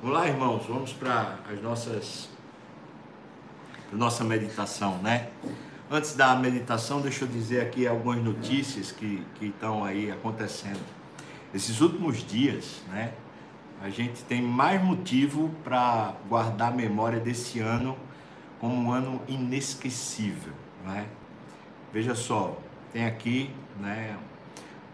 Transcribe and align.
Vamos 0.00 0.16
lá, 0.16 0.28
irmãos, 0.28 0.64
vamos 0.68 0.92
para 0.92 1.40
as 1.52 1.60
nossas 1.60 2.28
nossa 3.92 4.22
meditação, 4.22 4.98
né? 4.98 5.28
Antes 5.90 6.14
da 6.14 6.36
meditação, 6.36 7.00
deixa 7.00 7.24
eu 7.24 7.28
dizer 7.28 7.62
aqui 7.62 7.84
algumas 7.84 8.22
notícias 8.22 8.92
que, 8.92 9.26
estão 9.42 9.84
aí 9.84 10.08
acontecendo. 10.08 10.78
Esses 11.52 11.80
últimos 11.80 12.24
dias, 12.24 12.80
né? 12.86 13.12
A 13.82 13.90
gente 13.90 14.22
tem 14.22 14.40
mais 14.40 14.80
motivo 14.80 15.50
para 15.64 16.14
guardar 16.28 16.68
a 16.68 16.76
memória 16.76 17.18
desse 17.18 17.58
ano 17.58 17.98
como 18.60 18.76
um 18.76 18.92
ano 18.92 19.20
inesquecível, 19.26 20.52
né? 20.84 21.08
Veja 21.92 22.14
só, 22.14 22.56
tem 22.92 23.04
aqui, 23.04 23.50
né? 23.80 24.16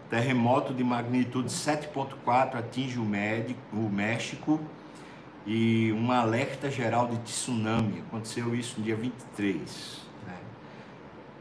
Terremoto 0.09 0.73
de 0.73 0.83
magnitude 0.83 1.51
7.4 1.51 2.55
atinge 2.55 2.99
o, 2.99 3.05
Médico, 3.05 3.61
o 3.75 3.91
México 3.91 4.59
e 5.47 5.93
um 5.93 6.11
alerta 6.11 6.71
geral 6.71 7.09
de 7.09 7.19
tsunami. 7.19 8.03
Aconteceu 8.09 8.55
isso 8.55 8.77
no 8.79 8.85
dia 8.85 8.97
23. 8.97 10.01
Né? 10.27 10.37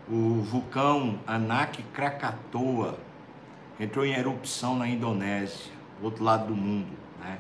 O 0.09 0.41
vulcão 0.41 1.19
Anak 1.25 1.81
Krakatoa 1.93 2.97
entrou 3.79 4.05
em 4.05 4.13
erupção 4.13 4.75
na 4.75 4.87
Indonésia, 4.87 5.71
do 5.99 6.05
outro 6.05 6.23
lado 6.23 6.47
do 6.47 6.55
mundo. 6.55 6.91
Né? 7.19 7.39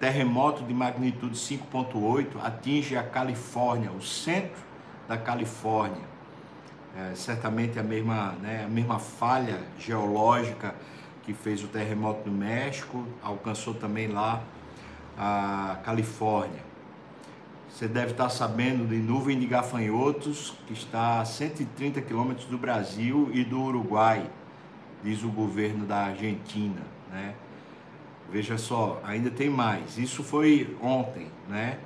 Terremoto 0.00 0.64
de 0.64 0.74
magnitude 0.74 1.36
5.8 1.36 2.26
atinge 2.42 2.96
a 2.96 3.02
Califórnia, 3.02 3.90
o 3.92 4.02
centro 4.02 4.62
da 5.06 5.16
Califórnia. 5.16 6.08
É, 6.96 7.14
certamente 7.14 7.78
a 7.78 7.82
mesma, 7.82 8.32
né, 8.42 8.64
a 8.64 8.68
mesma 8.68 8.98
falha 8.98 9.60
geológica 9.78 10.74
que 11.22 11.32
fez 11.32 11.62
o 11.62 11.68
terremoto 11.68 12.28
no 12.28 12.36
México, 12.36 13.06
alcançou 13.22 13.74
também 13.74 14.08
lá 14.08 14.42
a 15.18 15.80
Califórnia. 15.84 16.68
Você 17.68 17.88
deve 17.88 18.12
estar 18.12 18.28
sabendo 18.28 18.86
de 18.86 18.96
nuvem 18.96 19.38
de 19.38 19.46
gafanhotos 19.46 20.54
que 20.66 20.72
está 20.72 21.20
a 21.20 21.24
130 21.24 22.00
quilômetros 22.02 22.46
do 22.46 22.56
Brasil 22.56 23.30
e 23.32 23.44
do 23.44 23.60
Uruguai, 23.60 24.28
diz 25.02 25.22
o 25.22 25.28
governo 25.28 25.84
da 25.84 26.06
Argentina, 26.06 26.82
né? 27.10 27.34
Veja 28.30 28.58
só, 28.58 29.00
ainda 29.04 29.30
tem 29.30 29.48
mais. 29.48 29.96
Isso 29.96 30.22
foi 30.22 30.76
ontem, 30.82 31.30
né? 31.48 31.78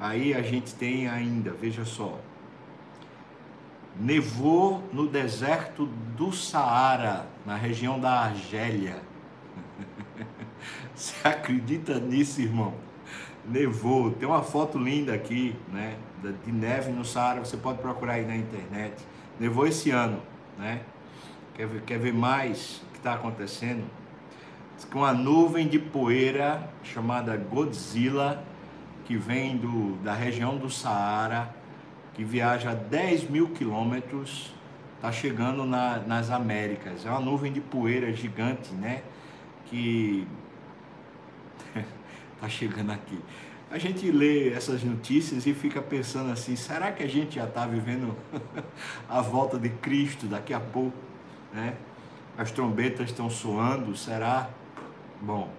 Aí 0.00 0.34
a 0.34 0.42
gente 0.42 0.74
tem 0.74 1.08
ainda, 1.08 1.52
veja 1.52 1.84
só. 1.84 2.18
Nevou 3.98 4.82
no 4.92 5.06
deserto 5.06 5.86
do 6.16 6.32
Saara, 6.32 7.26
na 7.44 7.56
região 7.56 7.98
da 7.98 8.10
Argélia. 8.10 8.96
Você 10.94 11.14
acredita 11.26 11.98
nisso, 11.98 12.40
irmão? 12.40 12.74
Nevou. 13.46 14.10
Tem 14.10 14.28
uma 14.28 14.42
foto 14.42 14.78
linda 14.78 15.14
aqui, 15.14 15.54
né? 15.72 15.96
De 16.44 16.52
neve 16.52 16.90
no 16.90 17.04
Saara. 17.04 17.40
Você 17.40 17.56
pode 17.56 17.78
procurar 17.78 18.14
aí 18.14 18.26
na 18.26 18.36
internet. 18.36 18.94
Nevou 19.38 19.66
esse 19.66 19.90
ano, 19.90 20.20
né? 20.58 20.82
Quer 21.54 21.66
ver, 21.66 21.82
quer 21.82 21.98
ver 21.98 22.12
mais 22.12 22.82
o 22.88 22.92
que 22.92 22.98
está 22.98 23.14
acontecendo? 23.14 23.84
Com 24.92 25.04
a 25.04 25.12
nuvem 25.12 25.66
de 25.66 25.78
poeira 25.78 26.68
chamada 26.84 27.36
Godzilla, 27.36 28.44
que 29.04 29.16
vem 29.16 29.56
do, 29.56 29.96
da 30.02 30.14
região 30.14 30.56
do 30.56 30.70
Saara, 30.70 31.52
que 32.14 32.22
viaja 32.22 32.74
10 32.74 33.30
mil 33.30 33.48
quilômetros, 33.48 34.54
está 34.96 35.10
chegando 35.10 35.64
na, 35.64 35.98
nas 35.98 36.30
Américas. 36.30 37.06
É 37.06 37.10
uma 37.10 37.20
nuvem 37.20 37.52
de 37.52 37.60
poeira 37.60 38.12
gigante, 38.12 38.74
né? 38.74 39.02
Que 39.66 40.26
está 42.38 42.48
chegando 42.48 42.92
aqui. 42.92 43.18
A 43.70 43.76
gente 43.76 44.10
lê 44.10 44.50
essas 44.50 44.82
notícias 44.82 45.46
e 45.46 45.52
fica 45.52 45.82
pensando 45.82 46.32
assim: 46.32 46.56
será 46.56 46.90
que 46.90 47.02
a 47.02 47.08
gente 47.08 47.34
já 47.36 47.44
está 47.44 47.66
vivendo 47.66 48.16
a 49.08 49.20
volta 49.20 49.58
de 49.58 49.68
Cristo 49.68 50.26
daqui 50.26 50.54
a 50.54 50.60
pouco? 50.60 50.96
Né? 51.52 51.74
As 52.36 52.50
trombetas 52.50 53.10
estão 53.10 53.28
soando, 53.28 53.94
será? 53.96 54.48
Bom, 55.20 55.52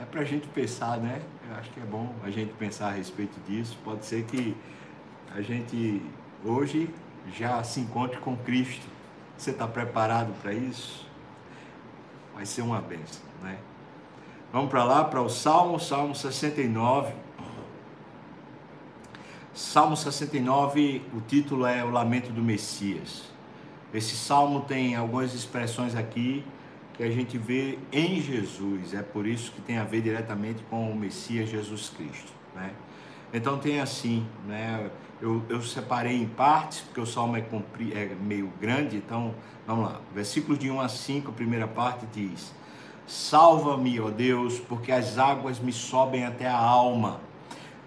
é 0.00 0.04
para 0.04 0.20
a 0.20 0.24
gente 0.24 0.46
pensar, 0.48 0.98
né? 0.98 1.22
Eu 1.48 1.56
acho 1.56 1.70
que 1.70 1.80
é 1.80 1.84
bom 1.84 2.14
a 2.22 2.30
gente 2.30 2.52
pensar 2.54 2.88
a 2.88 2.90
respeito 2.90 3.38
disso. 3.48 3.78
Pode 3.84 4.04
ser 4.04 4.24
que 4.24 4.54
a 5.34 5.40
gente 5.40 6.02
hoje 6.44 6.90
já 7.32 7.62
se 7.62 7.80
encontre 7.80 8.18
com 8.18 8.36
Cristo. 8.36 8.86
Você 9.38 9.50
está 9.50 9.66
preparado 9.66 10.32
para 10.42 10.52
isso? 10.52 11.06
Vai 12.34 12.44
ser 12.44 12.62
uma 12.62 12.80
benção, 12.80 13.22
né? 13.42 13.58
Vamos 14.56 14.70
para 14.70 14.84
lá, 14.84 15.04
para 15.04 15.20
o 15.20 15.28
Salmo, 15.28 15.78
Salmo 15.78 16.14
69. 16.14 17.12
Salmo 19.52 19.94
69, 19.94 21.02
o 21.14 21.20
título 21.20 21.66
é 21.66 21.84
O 21.84 21.90
Lamento 21.90 22.32
do 22.32 22.40
Messias. 22.40 23.24
Esse 23.92 24.16
salmo 24.16 24.62
tem 24.62 24.96
algumas 24.96 25.34
expressões 25.34 25.94
aqui 25.94 26.42
que 26.94 27.02
a 27.02 27.10
gente 27.10 27.36
vê 27.36 27.78
em 27.92 28.18
Jesus, 28.18 28.94
é 28.94 29.02
por 29.02 29.26
isso 29.26 29.52
que 29.52 29.60
tem 29.60 29.76
a 29.76 29.84
ver 29.84 30.00
diretamente 30.00 30.62
com 30.70 30.90
o 30.90 30.96
Messias 30.96 31.50
Jesus 31.50 31.90
Cristo, 31.90 32.32
né? 32.54 32.70
Então 33.34 33.58
tem 33.58 33.78
assim, 33.78 34.26
né? 34.46 34.90
Eu, 35.20 35.42
eu 35.50 35.60
separei 35.60 36.16
em 36.16 36.26
partes, 36.26 36.80
porque 36.80 37.02
o 37.02 37.06
salmo 37.06 37.36
é, 37.36 37.42
compri, 37.42 37.92
é 37.92 38.16
meio 38.22 38.50
grande, 38.58 38.96
então 38.96 39.34
vamos 39.66 39.84
lá. 39.84 40.00
Versículos 40.14 40.58
de 40.58 40.70
1 40.70 40.80
a 40.80 40.88
5, 40.88 41.30
a 41.30 41.34
primeira 41.34 41.68
parte 41.68 42.06
diz: 42.10 42.54
Salva-me, 43.06 44.00
ó 44.00 44.10
Deus, 44.10 44.58
porque 44.58 44.90
as 44.90 45.16
águas 45.16 45.60
me 45.60 45.72
sobem 45.72 46.24
até 46.24 46.48
a 46.48 46.58
alma. 46.58 47.20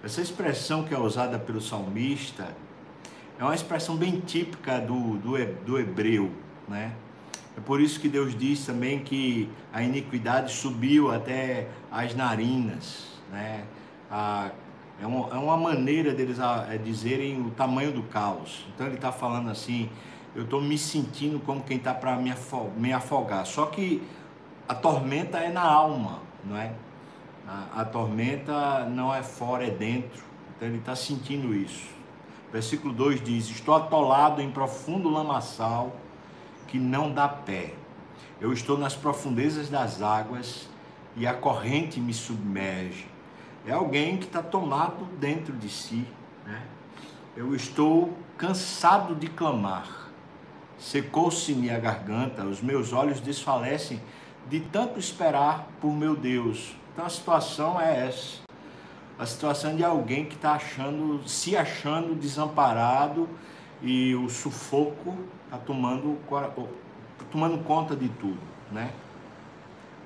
Essa 0.01 0.21
expressão 0.21 0.83
que 0.83 0.93
é 0.93 0.99
usada 0.99 1.37
pelo 1.37 1.59
salmista 1.59 2.55
é 3.37 3.43
uma 3.43 3.53
expressão 3.53 3.97
bem 3.97 4.21
típica 4.21 4.79
do, 4.79 5.17
do, 5.17 5.37
do 5.65 5.77
hebreu, 5.77 6.31
né? 6.67 6.93
É 7.57 7.61
por 7.61 7.81
isso 7.81 7.99
que 7.99 8.07
Deus 8.07 8.37
diz 8.37 8.65
também 8.65 8.99
que 8.99 9.49
a 9.73 9.83
iniquidade 9.83 10.53
subiu 10.53 11.11
até 11.11 11.67
as 11.91 12.15
narinas, 12.15 13.07
né? 13.29 13.65
A, 14.09 14.51
é, 15.01 15.05
uma, 15.05 15.29
é 15.29 15.37
uma 15.37 15.57
maneira 15.57 16.13
deles 16.13 16.39
a, 16.39 16.63
a 16.63 16.77
dizerem 16.77 17.41
o 17.41 17.49
tamanho 17.51 17.91
do 17.91 18.03
caos. 18.03 18.65
Então 18.73 18.87
ele 18.87 18.95
está 18.95 19.11
falando 19.11 19.49
assim, 19.49 19.89
eu 20.33 20.43
estou 20.43 20.61
me 20.61 20.77
sentindo 20.77 21.39
como 21.41 21.61
quem 21.61 21.75
está 21.75 21.93
para 21.93 22.15
me, 22.15 22.33
me 22.77 22.93
afogar. 22.93 23.45
Só 23.45 23.65
que 23.65 24.01
a 24.69 24.75
tormenta 24.75 25.39
é 25.39 25.49
na 25.49 25.63
alma, 25.63 26.21
não 26.45 26.55
é? 26.55 26.71
A, 27.47 27.81
a 27.81 27.85
tormenta 27.85 28.85
não 28.85 29.13
é 29.13 29.23
fora, 29.23 29.65
é 29.65 29.71
dentro. 29.71 30.23
Então 30.55 30.67
ele 30.67 30.77
está 30.77 30.95
sentindo 30.95 31.55
isso. 31.55 31.89
Versículo 32.53 32.93
2 32.93 33.23
diz: 33.23 33.49
Estou 33.49 33.73
atolado 33.73 34.39
em 34.43 34.51
profundo 34.51 35.09
lamaçal 35.09 35.95
que 36.67 36.77
não 36.77 37.11
dá 37.11 37.27
pé. 37.27 37.73
Eu 38.39 38.53
estou 38.53 38.77
nas 38.77 38.95
profundezas 38.95 39.69
das 39.69 40.03
águas 40.03 40.69
e 41.17 41.25
a 41.25 41.33
corrente 41.33 41.99
me 41.99 42.13
submerge. 42.13 43.07
É 43.65 43.71
alguém 43.71 44.17
que 44.17 44.25
está 44.25 44.43
tomado 44.43 45.03
dentro 45.19 45.53
de 45.53 45.67
si. 45.67 46.05
Né? 46.45 46.61
Eu 47.35 47.55
estou 47.55 48.15
cansado 48.37 49.15
de 49.15 49.27
clamar. 49.27 50.11
Secou-se-me 50.77 51.71
a 51.71 51.79
garganta, 51.79 52.43
os 52.43 52.61
meus 52.61 52.93
olhos 52.93 53.19
desfalecem 53.19 53.99
de 54.49 54.59
tanto 54.59 54.99
esperar 54.99 55.67
por 55.79 55.91
meu 55.91 56.15
Deus. 56.15 56.75
Então 56.91 57.05
a 57.05 57.09
situação 57.09 57.79
é 57.79 58.07
essa. 58.07 58.39
A 59.17 59.25
situação 59.25 59.75
de 59.75 59.83
alguém 59.83 60.25
que 60.25 60.35
está 60.35 60.53
achando, 60.53 61.21
se 61.27 61.55
achando 61.55 62.15
desamparado 62.15 63.29
e 63.81 64.15
o 64.15 64.29
sufoco 64.29 65.15
está 65.45 65.57
tomando, 65.57 66.17
tá 66.27 67.25
tomando 67.29 67.63
conta 67.63 67.95
de 67.95 68.09
tudo, 68.09 68.39
né? 68.71 68.91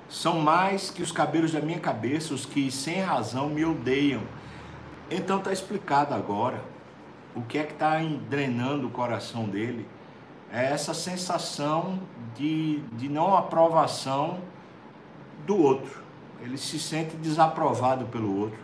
São 0.09 0.39
mais 0.39 0.89
que 0.89 1.01
os 1.01 1.11
cabelos 1.11 1.51
da 1.51 1.61
minha 1.61 1.79
cabeça 1.79 2.33
os 2.33 2.45
que 2.45 2.69
sem 2.69 3.01
razão 3.01 3.49
me 3.49 3.63
odeiam. 3.63 4.21
Então 5.09 5.37
está 5.37 5.53
explicado 5.53 6.13
agora 6.13 6.61
o 7.35 7.41
que 7.41 7.57
é 7.57 7.63
que 7.63 7.73
está 7.73 7.99
drenando 8.29 8.87
o 8.87 8.91
coração 8.91 9.45
dele 9.45 9.87
é 10.53 10.71
essa 10.71 10.93
sensação 10.93 11.99
de, 12.35 12.79
de 12.93 13.09
não 13.09 13.35
aprovação 13.35 14.39
do 15.47 15.57
outro. 15.57 16.03
Ele 16.41 16.59
se 16.59 16.77
sente 16.77 17.17
desaprovado 17.17 18.05
pelo 18.05 18.39
outro. 18.39 18.59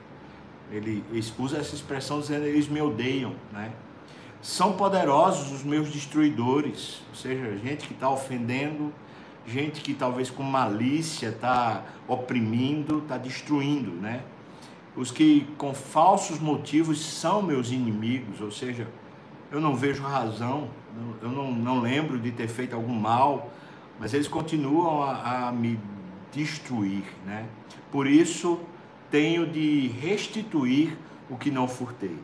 Ele 0.72 1.04
usa 1.40 1.58
essa 1.58 1.74
expressão 1.74 2.20
dizendo 2.20 2.46
eles 2.46 2.68
me 2.68 2.80
odeiam, 2.80 3.34
né? 3.52 3.72
São 4.40 4.74
poderosos 4.74 5.52
os 5.52 5.64
meus 5.64 5.90
destruidores, 5.90 7.02
ou 7.10 7.16
seja, 7.16 7.58
gente 7.58 7.88
que 7.88 7.94
está 7.94 8.08
ofendendo, 8.08 8.94
gente 9.48 9.82
que 9.82 9.96
talvez 9.96 10.30
com 10.30 10.44
malícia 10.44 11.30
está 11.30 11.84
oprimindo, 12.08 13.00
está 13.00 13.18
destruindo, 13.18 13.92
né? 13.92 14.22
Os 14.96 15.10
que 15.10 15.48
com 15.58 15.74
falsos 15.74 16.40
motivos 16.40 17.04
são 17.04 17.42
meus 17.42 17.72
inimigos, 17.72 18.42
ou 18.42 18.52
seja, 18.52 18.88
eu 19.52 19.60
não 19.60 19.76
vejo 19.76 20.04
razão, 20.04 20.70
eu 21.22 21.30
não, 21.30 21.52
não 21.52 21.80
lembro 21.80 22.20
de 22.20 22.32
ter 22.32 22.48
feito 22.48 22.76
algum 22.76 22.94
mal, 22.94 23.52
mas 24.00 24.14
eles 24.14 24.28
continuam 24.28 25.04
a, 25.04 25.48
a 25.48 25.52
me 25.52 25.80
destruir, 26.32 27.04
né? 27.26 27.46
Por 27.92 28.08
isso 28.08 28.60
tenho 29.10 29.48
de 29.48 29.88
restituir 29.88 30.98
o 31.30 31.36
que 31.36 31.50
não 31.50 31.68
furtei. 31.68 32.18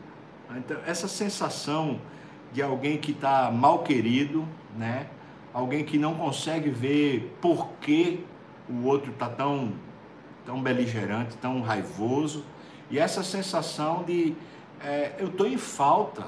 Então, 0.56 0.76
essa 0.86 1.08
sensação 1.08 2.00
de 2.52 2.62
alguém 2.62 2.96
que 2.96 3.10
está 3.10 3.50
mal 3.50 3.80
querido, 3.80 4.46
né? 4.76 5.08
alguém 5.52 5.84
que 5.84 5.98
não 5.98 6.14
consegue 6.14 6.70
ver 6.70 7.36
por 7.40 7.68
que 7.80 8.24
o 8.68 8.84
outro 8.84 9.10
está 9.10 9.28
tão, 9.28 9.72
tão 10.44 10.62
beligerante, 10.62 11.36
tão 11.38 11.62
raivoso, 11.62 12.44
e 12.90 12.98
essa 12.98 13.22
sensação 13.22 14.04
de 14.04 14.34
é, 14.80 15.14
eu 15.18 15.28
estou 15.28 15.46
em 15.46 15.56
falta, 15.56 16.26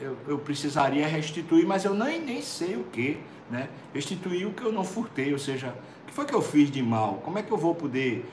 eu, 0.00 0.16
eu, 0.26 0.38
precisaria 0.38 1.06
restituir, 1.06 1.66
mas 1.66 1.84
eu 1.84 1.94
nem, 1.94 2.20
nem 2.20 2.42
sei 2.42 2.76
o 2.76 2.84
que, 2.84 3.18
né? 3.50 3.68
Restituir 3.92 4.46
o 4.46 4.52
que 4.52 4.62
eu 4.62 4.72
não 4.72 4.84
furtei, 4.84 5.32
ou 5.32 5.38
seja, 5.38 5.74
o 6.02 6.06
que 6.06 6.14
foi 6.14 6.24
que 6.24 6.34
eu 6.34 6.42
fiz 6.42 6.70
de 6.70 6.82
mal? 6.82 7.14
Como 7.24 7.38
é 7.38 7.42
que 7.42 7.50
eu 7.50 7.58
vou 7.58 7.74
poder 7.74 8.24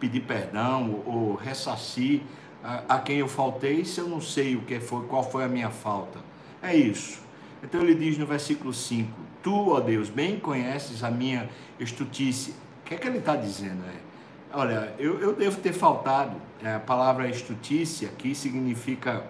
pedir 0.00 0.20
perdão 0.20 1.02
ou, 1.06 1.14
ou 1.14 1.34
ressarcir 1.34 2.22
a, 2.62 2.96
a, 2.96 2.98
quem 2.98 3.18
eu 3.18 3.28
faltei 3.28 3.84
se 3.84 4.00
eu 4.00 4.08
não 4.08 4.20
sei 4.20 4.56
o 4.56 4.62
que 4.62 4.80
foi, 4.80 5.06
qual 5.06 5.22
foi 5.22 5.44
a 5.44 5.48
minha 5.48 5.70
falta? 5.70 6.18
É 6.62 6.74
isso. 6.74 7.20
Então 7.62 7.80
ele 7.80 7.94
diz 7.94 8.18
no 8.18 8.26
versículo 8.26 8.72
5: 8.72 9.08
Tu, 9.42 9.70
ó 9.70 9.80
Deus, 9.80 10.08
bem 10.08 10.38
conheces 10.38 11.04
a 11.04 11.10
minha 11.10 11.48
estutice. 11.78 12.50
O 12.50 12.84
que 12.84 12.94
é 12.94 12.98
que 12.98 13.06
ele 13.06 13.18
está 13.18 13.36
dizendo? 13.36 13.84
É, 13.84 14.56
olha, 14.56 14.94
eu, 14.98 15.20
eu 15.20 15.32
devo 15.32 15.60
ter 15.60 15.72
faltado. 15.72 16.36
É, 16.62 16.74
a 16.74 16.80
palavra 16.80 17.28
estutice 17.28 18.04
aqui 18.06 18.34
significa 18.34 19.24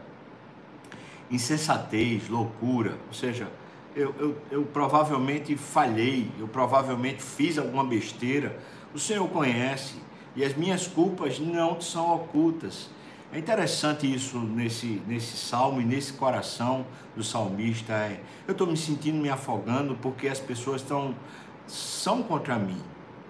insensatez, 1.31 2.28
loucura, 2.28 2.99
ou 3.08 3.14
seja, 3.14 3.49
eu, 3.94 4.14
eu, 4.19 4.37
eu, 4.50 4.62
provavelmente 4.64 5.56
falhei, 5.56 6.31
eu 6.38 6.46
provavelmente 6.46 7.23
fiz 7.23 7.56
alguma 7.56 7.82
besteira. 7.82 8.58
O 8.94 8.99
Senhor 8.99 9.26
conhece 9.28 9.94
e 10.34 10.44
as 10.44 10.55
minhas 10.55 10.87
culpas 10.87 11.38
não 11.38 11.81
são 11.81 12.14
ocultas. 12.14 12.90
É 13.32 13.38
interessante 13.38 14.12
isso 14.12 14.38
nesse, 14.38 15.02
nesse 15.06 15.37
salmo 15.37 15.81
e 15.81 15.84
nesse 15.84 16.12
coração 16.12 16.87
do 17.17 17.25
salmista. 17.25 17.94
É, 17.94 18.20
eu 18.46 18.52
estou 18.52 18.67
me 18.67 18.76
sentindo 18.76 19.17
me 19.17 19.31
afogando 19.31 19.96
porque 19.96 20.28
as 20.28 20.38
pessoas 20.38 20.82
estão 20.82 21.14
são 21.67 22.23
contra 22.23 22.56
mim. 22.58 22.81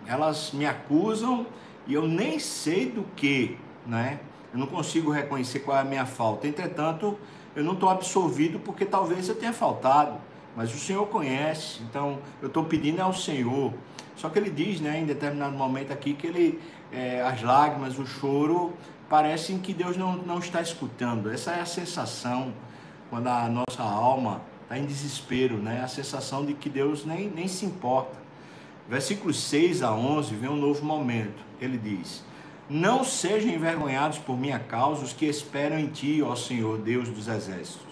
Elas 0.06 0.52
me 0.52 0.66
acusam 0.66 1.46
e 1.86 1.94
eu 1.94 2.06
nem 2.06 2.38
sei 2.38 2.90
do 2.90 3.04
que, 3.14 3.56
né? 3.86 4.20
Eu 4.52 4.58
não 4.58 4.66
consigo 4.66 5.10
reconhecer 5.10 5.60
qual 5.60 5.76
é 5.76 5.80
a 5.80 5.84
minha 5.84 6.06
falta. 6.06 6.46
Entretanto, 6.46 7.18
eu 7.56 7.64
não 7.64 7.72
estou 7.72 7.88
absolvido 7.88 8.58
porque 8.58 8.84
talvez 8.84 9.28
eu 9.28 9.34
tenha 9.34 9.52
faltado, 9.52 10.18
mas 10.54 10.72
o 10.74 10.78
Senhor 10.78 11.06
conhece, 11.06 11.82
então 11.82 12.18
eu 12.40 12.48
estou 12.48 12.64
pedindo 12.64 13.00
ao 13.00 13.14
Senhor. 13.14 13.72
Só 14.14 14.28
que 14.28 14.38
ele 14.38 14.50
diz, 14.50 14.80
né, 14.80 15.00
em 15.00 15.06
determinado 15.06 15.56
momento 15.56 15.92
aqui, 15.92 16.14
que 16.14 16.26
ele, 16.26 16.60
é, 16.92 17.22
as 17.22 17.42
lágrimas, 17.42 17.98
o 17.98 18.06
choro, 18.06 18.72
parecem 19.08 19.58
que 19.58 19.72
Deus 19.72 19.96
não, 19.96 20.16
não 20.16 20.38
está 20.38 20.60
escutando. 20.60 21.30
Essa 21.30 21.52
é 21.52 21.60
a 21.60 21.66
sensação 21.66 22.52
quando 23.10 23.28
a 23.28 23.48
nossa 23.48 23.82
alma 23.82 24.42
está 24.62 24.78
em 24.78 24.84
desespero, 24.84 25.56
né? 25.56 25.82
A 25.82 25.88
sensação 25.88 26.44
de 26.44 26.54
que 26.54 26.68
Deus 26.68 27.04
nem, 27.04 27.28
nem 27.28 27.48
se 27.48 27.64
importa. 27.64 28.16
Versículos 28.88 29.42
6 29.44 29.82
a 29.82 29.92
11 29.92 30.34
vem 30.34 30.50
um 30.50 30.56
novo 30.56 30.84
momento. 30.84 31.42
Ele 31.60 31.78
diz: 31.78 32.24
não 32.68 33.04
sejam 33.04 33.50
envergonhados 33.50 34.18
por 34.18 34.36
minha 34.36 34.58
causa 34.58 35.04
os 35.04 35.12
que 35.12 35.26
esperam 35.26 35.78
em 35.78 35.86
ti, 35.86 36.22
ó 36.22 36.34
Senhor, 36.34 36.78
Deus 36.78 37.08
dos 37.08 37.28
exércitos. 37.28 37.86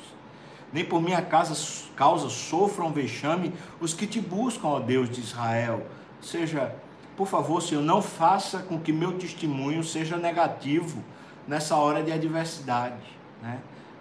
Nem 0.73 0.85
por 0.85 1.01
minha 1.01 1.23
causa 1.23 2.29
sofram 2.29 2.91
vexame 2.91 3.53
os 3.81 3.95
que 3.95 4.07
te 4.07 4.21
buscam, 4.21 4.67
ó 4.69 4.81
Deus 4.81 5.09
de 5.09 5.21
Israel. 5.21 5.87
Seja, 6.21 6.75
por 7.17 7.29
favor, 7.29 7.63
Senhor, 7.63 7.83
não 7.83 8.03
faça 8.03 8.59
com 8.59 8.81
que 8.81 8.93
meu 8.93 9.13
testemunho 9.13 9.85
seja 9.85 10.17
negativo 10.17 11.05
nessa 11.47 11.77
hora 11.77 12.03
de 12.03 12.11
adversidade. 12.11 13.07
Né? 13.41 13.61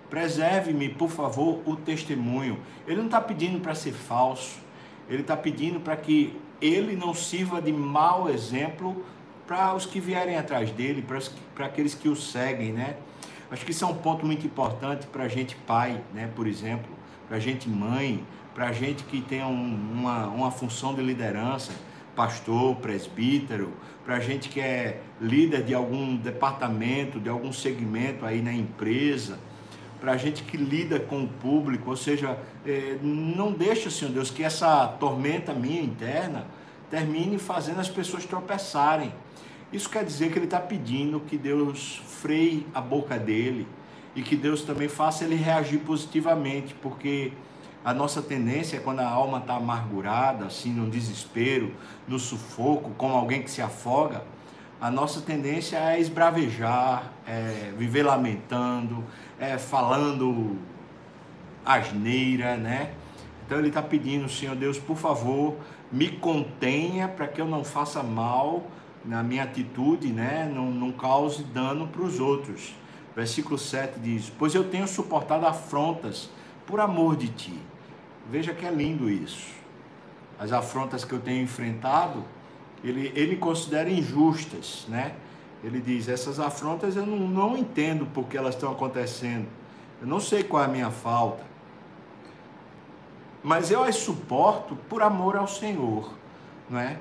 Preserve-me, 0.09 0.89
por 0.89 1.09
favor, 1.09 1.61
o 1.65 1.75
testemunho. 1.75 2.59
Ele 2.87 2.97
não 2.97 3.05
está 3.05 3.21
pedindo 3.21 3.59
para 3.59 3.75
ser 3.75 3.93
falso, 3.93 4.57
ele 5.07 5.21
está 5.21 5.37
pedindo 5.37 5.79
para 5.79 5.95
que 5.95 6.35
ele 6.59 6.95
não 6.95 7.13
sirva 7.13 7.61
de 7.61 7.71
mau 7.71 8.29
exemplo 8.29 9.05
para 9.53 9.75
os 9.75 9.85
que 9.85 9.99
vierem 9.99 10.35
atrás 10.35 10.71
dele, 10.71 11.05
para 11.53 11.67
aqueles 11.67 11.93
que 11.93 12.09
o 12.09 12.15
seguem, 12.15 12.73
né? 12.73 12.95
Acho 13.51 13.63
que 13.63 13.69
isso 13.69 13.85
é 13.85 13.87
um 13.87 13.93
ponto 13.93 14.25
muito 14.25 14.43
importante 14.47 15.05
para 15.05 15.25
a 15.25 15.27
gente 15.27 15.55
pai, 15.55 16.01
né? 16.11 16.27
Por 16.35 16.47
exemplo, 16.47 16.89
para 17.27 17.37
a 17.37 17.39
gente 17.39 17.69
mãe, 17.69 18.25
para 18.55 18.69
a 18.69 18.71
gente 18.71 19.03
que 19.03 19.21
tem 19.21 19.43
um, 19.43 19.91
uma, 19.93 20.25
uma 20.25 20.49
função 20.49 20.95
de 20.95 21.03
liderança, 21.03 21.71
pastor, 22.15 22.77
presbítero, 22.77 23.71
para 24.03 24.15
a 24.15 24.19
gente 24.19 24.49
que 24.49 24.59
é 24.59 25.01
líder 25.21 25.61
de 25.61 25.75
algum 25.75 26.15
departamento, 26.15 27.19
de 27.19 27.29
algum 27.29 27.53
segmento 27.53 28.25
aí 28.25 28.41
na 28.41 28.51
empresa, 28.51 29.37
para 30.01 30.13
a 30.13 30.17
gente 30.17 30.41
que 30.41 30.57
lida 30.57 30.99
com 30.99 31.25
o 31.25 31.27
público, 31.27 31.91
ou 31.91 31.95
seja, 31.95 32.39
é, 32.65 32.97
não 33.03 33.51
deixa, 33.51 33.91
Senhor 33.91 34.11
Deus, 34.11 34.31
que 34.31 34.43
essa 34.43 34.87
tormenta 34.99 35.53
minha 35.53 35.81
interna 35.81 36.47
termine 36.93 37.39
fazendo 37.39 37.79
as 37.79 37.89
pessoas 37.89 38.23
tropeçarem 38.23 39.11
isso 39.73 39.89
quer 39.89 40.05
dizer 40.05 40.31
que 40.31 40.37
ele 40.37 40.45
está 40.45 40.59
pedindo 40.59 41.19
que 41.19 41.35
Deus 41.35 41.99
freie 42.05 42.67
a 42.75 42.79
boca 42.79 43.17
dele 43.17 43.67
e 44.15 44.21
que 44.21 44.35
Deus 44.35 44.61
também 44.61 44.87
faça 44.87 45.23
ele 45.23 45.33
reagir 45.33 45.79
positivamente, 45.79 46.75
porque 46.75 47.33
a 47.83 47.91
nossa 47.91 48.21
tendência 48.21 48.77
é 48.77 48.79
quando 48.79 48.99
a 48.99 49.09
alma 49.09 49.39
está 49.39 49.55
amargurada, 49.55 50.45
assim, 50.45 50.71
no 50.71 50.91
desespero, 50.91 51.73
no 52.07 52.19
sufoco, 52.19 52.91
como 52.99 53.15
alguém 53.15 53.41
que 53.41 53.49
se 53.49 53.63
afoga, 53.63 54.23
a 54.79 54.91
nossa 54.91 55.21
tendência 55.21 55.77
é 55.77 55.99
esbravejar, 55.99 57.11
é 57.25 57.73
viver 57.75 58.03
lamentando, 58.03 59.03
é 59.39 59.57
falando 59.57 60.55
asneira, 61.65 62.57
né? 62.57 62.91
Então 63.43 63.57
ele 63.57 63.69
está 63.69 63.81
pedindo, 63.81 64.29
Senhor 64.29 64.55
Deus, 64.55 64.77
por 64.77 64.97
favor, 64.97 65.57
me 65.93 66.09
contenha 66.09 67.07
para 67.07 67.27
que 67.27 67.39
eu 67.39 67.45
não 67.45 67.63
faça 67.63 68.01
mal 68.01 68.63
na 69.05 69.21
minha 69.21 69.43
atitude, 69.43 70.07
né, 70.07 70.51
não, 70.53 70.71
não 70.71 70.91
cause 70.91 71.43
dano 71.43 71.87
para 71.87 72.01
os 72.01 72.19
outros. 72.19 72.73
Versículo 73.15 73.59
7 73.59 73.99
diz: 73.99 74.31
Pois 74.39 74.55
eu 74.55 74.63
tenho 74.63 74.87
suportado 74.87 75.45
afrontas 75.45 76.31
por 76.65 76.79
amor 76.79 77.15
de 77.15 77.27
ti. 77.27 77.59
Veja 78.29 78.53
que 78.53 78.65
é 78.65 78.71
lindo 78.71 79.07
isso. 79.07 79.51
As 80.39 80.51
afrontas 80.51 81.05
que 81.05 81.13
eu 81.13 81.19
tenho 81.19 81.43
enfrentado, 81.43 82.23
ele, 82.83 83.11
ele 83.15 83.35
considera 83.35 83.87
injustas, 83.87 84.85
né? 84.87 85.13
Ele 85.63 85.79
diz: 85.79 86.09
Essas 86.09 86.39
afrontas 86.39 86.95
eu 86.95 87.05
não, 87.05 87.19
não 87.27 87.55
entendo 87.55 88.07
porque 88.13 88.35
elas 88.35 88.55
estão 88.55 88.71
acontecendo. 88.71 89.47
Eu 90.01 90.07
não 90.07 90.19
sei 90.19 90.43
qual 90.43 90.63
é 90.63 90.65
a 90.65 90.69
minha 90.69 90.89
falta. 90.89 91.52
Mas 93.43 93.69
eu 93.69 93.83
as 93.83 93.95
suporto 93.97 94.75
por 94.87 95.01
amor 95.01 95.35
ao 95.35 95.47
Senhor, 95.47 96.13
não 96.69 96.79
é? 96.79 96.97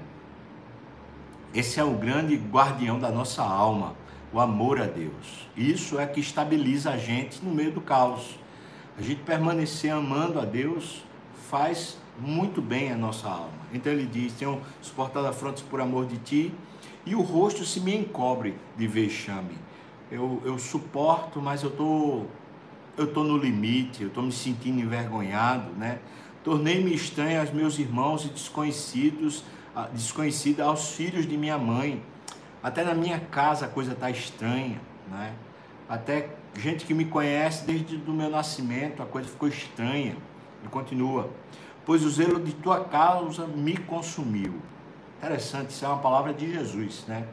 Esse 1.54 1.78
é 1.78 1.84
o 1.84 1.92
grande 1.92 2.34
guardião 2.34 2.98
da 2.98 3.10
nossa 3.10 3.42
alma, 3.42 3.94
o 4.32 4.40
amor 4.40 4.80
a 4.80 4.86
Deus. 4.86 5.48
Isso 5.56 6.00
é 6.00 6.06
que 6.06 6.18
estabiliza 6.18 6.90
a 6.90 6.96
gente 6.96 7.44
no 7.44 7.54
meio 7.54 7.70
do 7.70 7.80
caos. 7.80 8.38
A 8.98 9.02
gente 9.02 9.22
permanecer 9.22 9.92
amando 9.92 10.40
a 10.40 10.44
Deus 10.44 11.04
faz 11.48 11.98
muito 12.18 12.60
bem 12.60 12.90
a 12.90 12.96
nossa 12.96 13.28
alma. 13.28 13.62
Então 13.72 13.92
ele 13.92 14.06
diz: 14.06 14.32
Tenho 14.32 14.60
suportado 14.80 15.26
afrontas 15.26 15.62
por 15.62 15.80
amor 15.80 16.06
de 16.06 16.16
ti, 16.18 16.54
e 17.04 17.14
o 17.14 17.20
rosto 17.20 17.64
se 17.64 17.80
me 17.80 17.94
encobre 17.94 18.54
de 18.76 18.86
vexame. 18.86 19.56
Eu, 20.10 20.42
eu 20.44 20.58
suporto, 20.58 21.40
mas 21.40 21.62
eu 21.62 21.70
tô, 21.70 22.22
eu 22.96 23.12
tô 23.12 23.22
no 23.24 23.36
limite, 23.36 24.02
eu 24.02 24.10
tô 24.10 24.22
me 24.22 24.32
sentindo 24.32 24.80
envergonhado, 24.80 25.70
né? 25.72 25.98
Tornei-me 26.44 26.94
estranho 26.94 27.40
aos 27.40 27.50
meus 27.50 27.78
irmãos 27.78 28.24
e 28.24 28.28
desconhecidos 28.28 29.44
desconhecida 29.92 30.64
aos 30.64 30.92
filhos 30.92 31.26
de 31.26 31.36
minha 31.36 31.56
mãe. 31.56 32.02
Até 32.62 32.84
na 32.84 32.94
minha 32.94 33.18
casa 33.18 33.66
a 33.66 33.68
coisa 33.68 33.92
está 33.92 34.10
estranha, 34.10 34.80
né? 35.10 35.32
Até 35.88 36.30
gente 36.58 36.84
que 36.84 36.94
me 36.94 37.04
conhece 37.04 37.64
desde 37.64 37.96
o 37.96 38.12
meu 38.12 38.30
nascimento, 38.30 39.02
a 39.02 39.06
coisa 39.06 39.28
ficou 39.28 39.48
estranha. 39.48 40.16
E 40.64 40.68
continua. 40.68 41.28
Pois 41.84 42.04
o 42.04 42.10
zelo 42.10 42.38
de 42.38 42.52
tua 42.52 42.84
causa 42.84 43.46
me 43.46 43.76
consumiu. 43.76 44.54
Interessante, 45.18 45.70
isso 45.70 45.84
é 45.84 45.88
uma 45.88 45.98
palavra 45.98 46.32
de 46.32 46.52
Jesus, 46.52 47.04
né? 47.08 47.26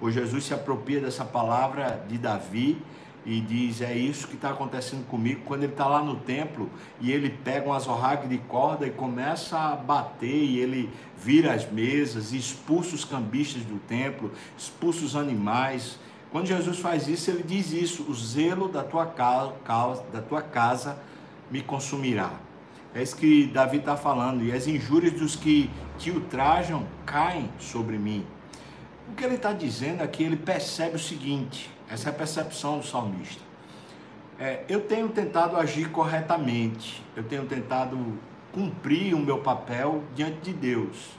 O 0.00 0.10
Jesus 0.10 0.44
se 0.44 0.52
apropria 0.52 1.00
dessa 1.00 1.24
palavra 1.24 2.04
de 2.06 2.18
Davi 2.18 2.82
e 3.26 3.40
diz: 3.40 3.82
É 3.82 3.92
isso 3.92 4.28
que 4.28 4.36
está 4.36 4.50
acontecendo 4.50 5.04
comigo. 5.06 5.42
Quando 5.44 5.64
ele 5.64 5.72
está 5.72 5.86
lá 5.86 6.02
no 6.02 6.14
templo 6.14 6.70
e 7.00 7.10
ele 7.10 7.28
pega 7.28 7.68
um 7.68 7.72
azorrague 7.72 8.28
de 8.28 8.38
corda 8.38 8.86
e 8.86 8.90
começa 8.90 9.58
a 9.58 9.74
bater, 9.74 10.44
e 10.44 10.60
ele 10.60 10.88
vira 11.18 11.52
as 11.52 11.68
mesas, 11.70 12.32
expulsa 12.32 12.94
os 12.94 13.04
cambistas 13.04 13.62
do 13.64 13.80
templo, 13.80 14.30
expulsa 14.56 15.04
os 15.04 15.16
animais. 15.16 15.98
Quando 16.30 16.46
Jesus 16.46 16.78
faz 16.78 17.08
isso, 17.08 17.28
ele 17.28 17.42
diz 17.42 17.72
isso: 17.72 18.04
O 18.08 18.14
zelo 18.14 18.68
da 18.68 18.84
tua 18.84 19.06
casa, 19.06 19.52
da 20.12 20.22
tua 20.22 20.40
casa 20.40 20.96
me 21.50 21.60
consumirá. 21.60 22.30
É 22.94 23.02
isso 23.02 23.16
que 23.16 23.46
Davi 23.48 23.78
está 23.78 23.96
falando. 23.96 24.44
E 24.44 24.52
as 24.52 24.68
injúrias 24.68 25.14
dos 25.14 25.34
que 25.34 25.68
te 25.98 26.10
ultrajam 26.10 26.86
caem 27.04 27.50
sobre 27.58 27.98
mim. 27.98 28.24
O 29.10 29.14
que 29.14 29.24
ele 29.24 29.34
está 29.34 29.52
dizendo 29.52 30.02
é 30.02 30.06
que 30.06 30.22
ele 30.22 30.36
percebe 30.36 30.96
o 30.96 30.98
seguinte: 30.98 31.75
essa 31.88 32.08
é 32.08 32.10
a 32.10 32.14
percepção 32.14 32.78
do 32.78 32.86
salmista. 32.86 33.42
É, 34.38 34.64
eu 34.68 34.82
tenho 34.82 35.08
tentado 35.08 35.56
agir 35.56 35.90
corretamente, 35.90 37.02
eu 37.16 37.22
tenho 37.22 37.46
tentado 37.46 37.98
cumprir 38.52 39.14
o 39.14 39.18
meu 39.18 39.38
papel 39.38 40.02
diante 40.14 40.38
de 40.40 40.52
Deus. 40.52 41.10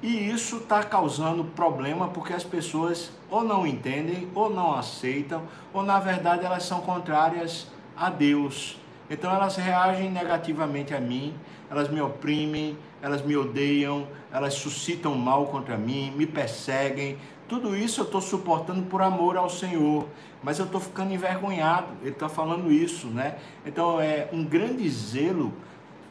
E 0.00 0.30
isso 0.30 0.58
está 0.58 0.82
causando 0.82 1.44
problema 1.44 2.08
porque 2.08 2.32
as 2.32 2.44
pessoas 2.44 3.10
ou 3.28 3.42
não 3.42 3.66
entendem, 3.66 4.28
ou 4.34 4.48
não 4.48 4.74
aceitam, 4.74 5.42
ou 5.72 5.82
na 5.82 5.98
verdade 5.98 6.44
elas 6.44 6.62
são 6.62 6.80
contrárias 6.80 7.66
a 7.96 8.08
Deus. 8.08 8.78
Então 9.10 9.34
elas 9.34 9.56
reagem 9.56 10.10
negativamente 10.10 10.94
a 10.94 11.00
mim, 11.00 11.34
elas 11.70 11.88
me 11.88 12.00
oprimem, 12.00 12.78
elas 13.02 13.22
me 13.22 13.36
odeiam, 13.36 14.06
elas 14.32 14.54
suscitam 14.54 15.14
mal 15.14 15.46
contra 15.46 15.76
mim, 15.76 16.12
me 16.16 16.26
perseguem. 16.26 17.18
Tudo 17.48 17.74
isso 17.74 18.02
eu 18.02 18.04
estou 18.04 18.20
suportando 18.20 18.82
por 18.82 19.00
amor 19.00 19.38
ao 19.38 19.48
Senhor, 19.48 20.06
mas 20.42 20.58
eu 20.58 20.66
estou 20.66 20.80
ficando 20.80 21.14
envergonhado. 21.14 21.88
Ele 22.02 22.10
está 22.10 22.28
falando 22.28 22.70
isso, 22.70 23.06
né? 23.06 23.38
Então 23.64 23.98
é 23.98 24.28
um 24.32 24.44
grande 24.44 24.88
zelo 24.90 25.52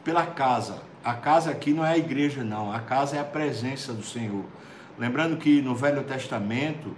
pela 0.02 0.26
casa. 0.26 0.82
A 1.04 1.14
casa 1.14 1.50
aqui 1.50 1.72
não 1.72 1.84
é 1.84 1.92
a 1.92 1.98
igreja, 1.98 2.42
não. 2.42 2.72
A 2.72 2.80
casa 2.80 3.16
é 3.16 3.20
a 3.20 3.24
presença 3.24 3.92
do 3.92 4.02
Senhor. 4.02 4.44
Lembrando 4.98 5.36
que 5.36 5.62
no 5.62 5.76
Velho 5.76 6.02
Testamento, 6.02 6.92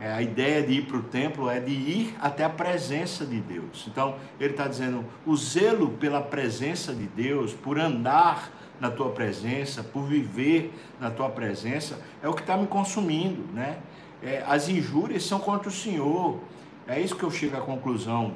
é, 0.00 0.12
a 0.12 0.22
ideia 0.22 0.62
de 0.62 0.74
ir 0.74 0.86
para 0.86 0.96
o 0.96 1.02
templo 1.02 1.50
é 1.50 1.58
de 1.58 1.72
ir 1.72 2.16
até 2.20 2.44
a 2.44 2.48
presença 2.48 3.26
de 3.26 3.40
Deus. 3.40 3.86
Então, 3.88 4.14
ele 4.38 4.52
está 4.52 4.68
dizendo: 4.68 5.04
o 5.26 5.36
zelo 5.36 5.90
pela 5.90 6.20
presença 6.20 6.94
de 6.94 7.06
Deus, 7.08 7.52
por 7.52 7.80
andar 7.80 8.48
na 8.82 8.90
tua 8.90 9.10
presença, 9.10 9.80
por 9.80 10.02
viver 10.02 10.74
na 10.98 11.08
tua 11.08 11.28
presença, 11.28 12.00
é 12.20 12.28
o 12.28 12.34
que 12.34 12.40
está 12.40 12.56
me 12.56 12.66
consumindo, 12.66 13.44
né? 13.54 13.78
É, 14.20 14.42
as 14.44 14.68
injúrias 14.68 15.22
são 15.24 15.38
contra 15.38 15.68
o 15.68 15.72
Senhor. 15.72 16.40
É 16.88 16.98
isso 17.00 17.14
que 17.14 17.22
eu 17.22 17.30
chego 17.30 17.56
à 17.56 17.60
conclusão, 17.60 18.34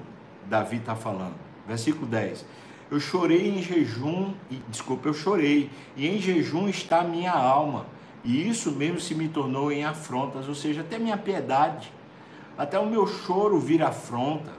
Davi 0.48 0.76
está 0.76 0.94
falando. 0.94 1.34
Versículo 1.66 2.06
10. 2.06 2.46
Eu 2.88 3.00
chorei 3.00 3.58
em 3.58 3.60
jejum, 3.60 4.34
e, 4.48 4.62
desculpa, 4.68 5.08
eu 5.08 5.14
chorei, 5.14 5.68
e 5.96 6.06
em 6.06 6.20
jejum 6.20 6.68
está 6.68 7.00
a 7.00 7.04
minha 7.04 7.32
alma, 7.32 7.86
e 8.22 8.48
isso 8.48 8.70
mesmo 8.70 9.00
se 9.00 9.16
me 9.16 9.26
tornou 9.26 9.72
em 9.72 9.84
afrontas, 9.84 10.46
ou 10.46 10.54
seja, 10.54 10.82
até 10.82 10.96
minha 10.96 11.16
piedade, 11.16 11.92
até 12.56 12.78
o 12.78 12.86
meu 12.86 13.04
choro 13.04 13.58
vir 13.58 13.82
afronta. 13.82 14.52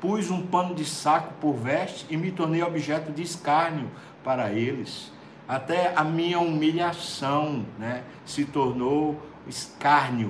Pus 0.00 0.30
um 0.30 0.46
pano 0.46 0.74
de 0.74 0.86
saco 0.86 1.34
por 1.42 1.52
veste 1.52 2.06
e 2.08 2.16
me 2.16 2.30
tornei 2.30 2.62
objeto 2.62 3.12
de 3.12 3.22
escárnio 3.22 3.90
para 4.24 4.50
eles. 4.50 5.14
Até 5.48 5.92
a 5.94 6.02
minha 6.02 6.40
humilhação 6.40 7.64
né, 7.78 8.02
se 8.24 8.44
tornou 8.44 9.20
escárnio. 9.46 10.28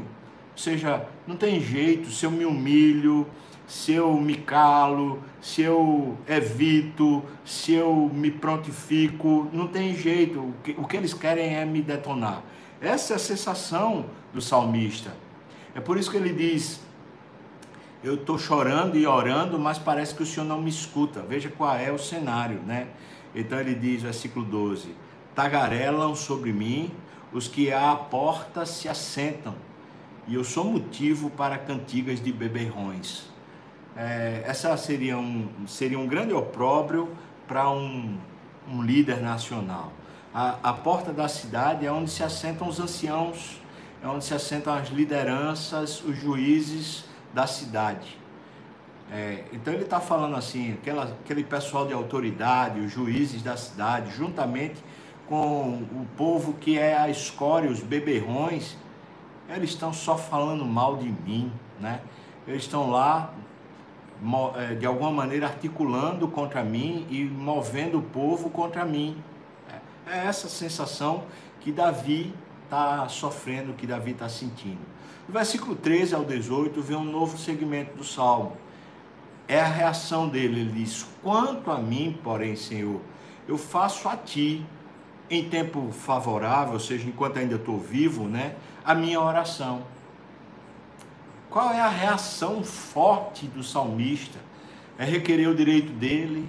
Ou 0.53 0.59
seja, 0.59 1.07
não 1.27 1.37
tem 1.37 1.61
jeito, 1.61 2.11
se 2.11 2.27
eu 2.27 2.31
me 2.31 2.45
humilho, 2.45 3.27
se 3.67 3.93
eu 3.93 4.13
me 4.15 4.37
calo, 4.37 5.23
se 5.41 5.63
eu 5.63 6.17
evito, 6.29 7.23
se 7.45 7.73
eu 7.73 8.11
me 8.13 8.31
prontifico, 8.31 9.49
não 9.53 9.67
tem 9.67 9.95
jeito. 9.95 10.41
O 10.41 10.55
que, 10.63 10.75
o 10.79 10.85
que 10.85 10.97
eles 10.97 11.13
querem 11.13 11.57
é 11.57 11.65
me 11.65 11.83
detonar. 11.83 12.43
Essa 12.81 13.15
é 13.15 13.17
a 13.17 13.19
sensação 13.19 14.07
do 14.33 14.41
salmista. 14.41 15.13
É 15.75 15.81
por 15.81 15.97
isso 15.97 16.11
que 16.11 16.17
ele 16.17 16.33
diz: 16.33 16.81
Eu 18.05 18.15
estou 18.15 18.39
chorando 18.39 18.97
e 18.97 19.07
orando, 19.07 19.59
mas 19.59 19.79
parece 19.79 20.15
que 20.15 20.23
o 20.23 20.27
Senhor 20.27 20.47
não 20.47 20.61
me 20.61 20.71
escuta. 20.71 21.23
Veja 21.23 21.49
qual 21.49 21.75
é 21.75 21.91
o 21.91 21.99
cenário, 21.99 22.61
né? 22.67 22.89
Então 23.35 23.59
ele 23.59 23.75
diz, 23.75 24.03
versículo 24.03 24.45
12: 24.45 24.95
Tagarelam 25.37 26.17
sobre 26.17 26.53
mim 26.53 26.91
os 27.33 27.47
que 27.47 27.73
à 27.73 27.95
porta 27.95 28.67
se 28.67 28.89
assentam, 28.89 29.55
e 30.27 30.35
eu 30.35 30.43
sou 30.43 30.65
motivo 30.65 31.31
para 31.31 31.57
cantigas 31.57 32.21
de 32.21 32.33
beberrões 32.33 33.37
é, 33.97 34.43
essa 34.45 34.77
seria 34.77 35.17
um, 35.17 35.49
seria 35.67 35.99
um 35.99 36.07
grande 36.07 36.35
opróbrio 36.35 37.09
para 37.49 37.71
um, 37.71 38.19
um 38.69 38.83
líder 38.83 39.23
nacional. 39.23 39.91
A, 40.35 40.59
a 40.63 40.73
porta 40.75 41.13
da 41.13 41.29
cidade 41.29 41.87
é 41.87 41.91
onde 41.91 42.11
se 42.11 42.23
assentam 42.23 42.69
os 42.69 42.79
anciãos, 42.79 43.59
é 44.03 44.07
onde 44.07 44.25
se 44.25 44.35
assentam 44.35 44.75
as 44.75 44.89
lideranças, 44.89 46.05
os 46.05 46.15
juízes 46.19 47.07
da 47.33 47.47
cidade. 47.47 48.19
É, 49.11 49.45
então 49.53 49.73
ele 49.73 49.85
está 49.85 50.01
falando 50.01 50.37
assim, 50.37 50.75
aquela, 50.75 51.05
aquele 51.05 51.43
pessoal 51.43 51.87
de 51.87 51.95
autoridade, 51.95 52.81
os 52.81 52.93
juízes 52.93 53.41
da 53.41 53.57
cidade, 53.57 54.11
juntamente 54.15 54.77
com 55.29 55.83
o 55.93 56.07
povo 56.17 56.55
que 56.55 56.79
é 56.79 56.97
a 56.97 57.09
escória, 57.09 57.71
os 57.71 57.81
beberrões, 57.81 58.77
eles 59.49 59.71
estão 59.71 59.93
só 59.93 60.17
falando 60.17 60.65
mal 60.65 60.97
de 60.97 61.09
mim, 61.09 61.53
né? 61.81 62.01
Eles 62.47 62.63
estão 62.63 62.91
lá 62.91 63.33
é, 64.57 64.75
de 64.75 64.87
alguma 64.87 65.11
maneira 65.11 65.47
articulando 65.47 66.27
contra 66.29 66.63
mim 66.65 67.07
e 67.11 67.25
movendo 67.25 67.99
o 67.99 68.03
povo 68.03 68.51
contra 68.51 68.85
mim. 68.85 69.17
É, 70.07 70.19
é 70.19 70.27
essa 70.27 70.49
sensação 70.49 71.25
que 71.61 71.71
Davi 71.71 72.33
está 72.65 73.09
sofrendo, 73.09 73.75
que 73.75 73.87
Davi 73.87 74.13
está 74.13 74.29
sentindo. 74.29 74.81
No 75.29 75.35
versículo 75.35 75.75
13 75.75 76.15
ao 76.15 76.25
18, 76.25 76.81
vem 76.81 76.97
um 76.97 77.05
novo 77.05 77.37
segmento 77.37 77.97
do 77.97 78.05
salmo. 78.05 78.57
É 79.49 79.61
a 79.61 79.67
reação 79.67 80.29
dele. 80.29 80.61
Ele 80.61 80.73
diz: 80.73 81.07
Quanto 81.23 81.71
a 81.71 81.79
mim, 81.79 82.19
porém, 82.23 82.57
Senhor, 82.57 83.01
eu 83.47 83.59
faço 83.59 84.09
a 84.09 84.17
ti, 84.17 84.65
em 85.29 85.49
tempo 85.49 85.91
favorável, 85.93 86.75
ou 86.75 86.81
seja, 86.81 87.09
enquanto 87.09 87.39
ainda 87.39 87.57
estou 87.57 87.79
vivo, 87.79 88.25
né, 88.25 88.55
a 88.85 88.95
minha 88.95 89.21
oração 89.21 89.83
qual 91.57 91.73
é 91.73 91.81
a 91.81 91.89
reação 91.89 92.63
forte 92.63 93.47
do 93.47 93.63
salmista? 93.63 94.39
É 94.99 95.07
requerer 95.07 95.49
o 95.49 95.55
direito 95.55 95.91
dele, 95.91 96.47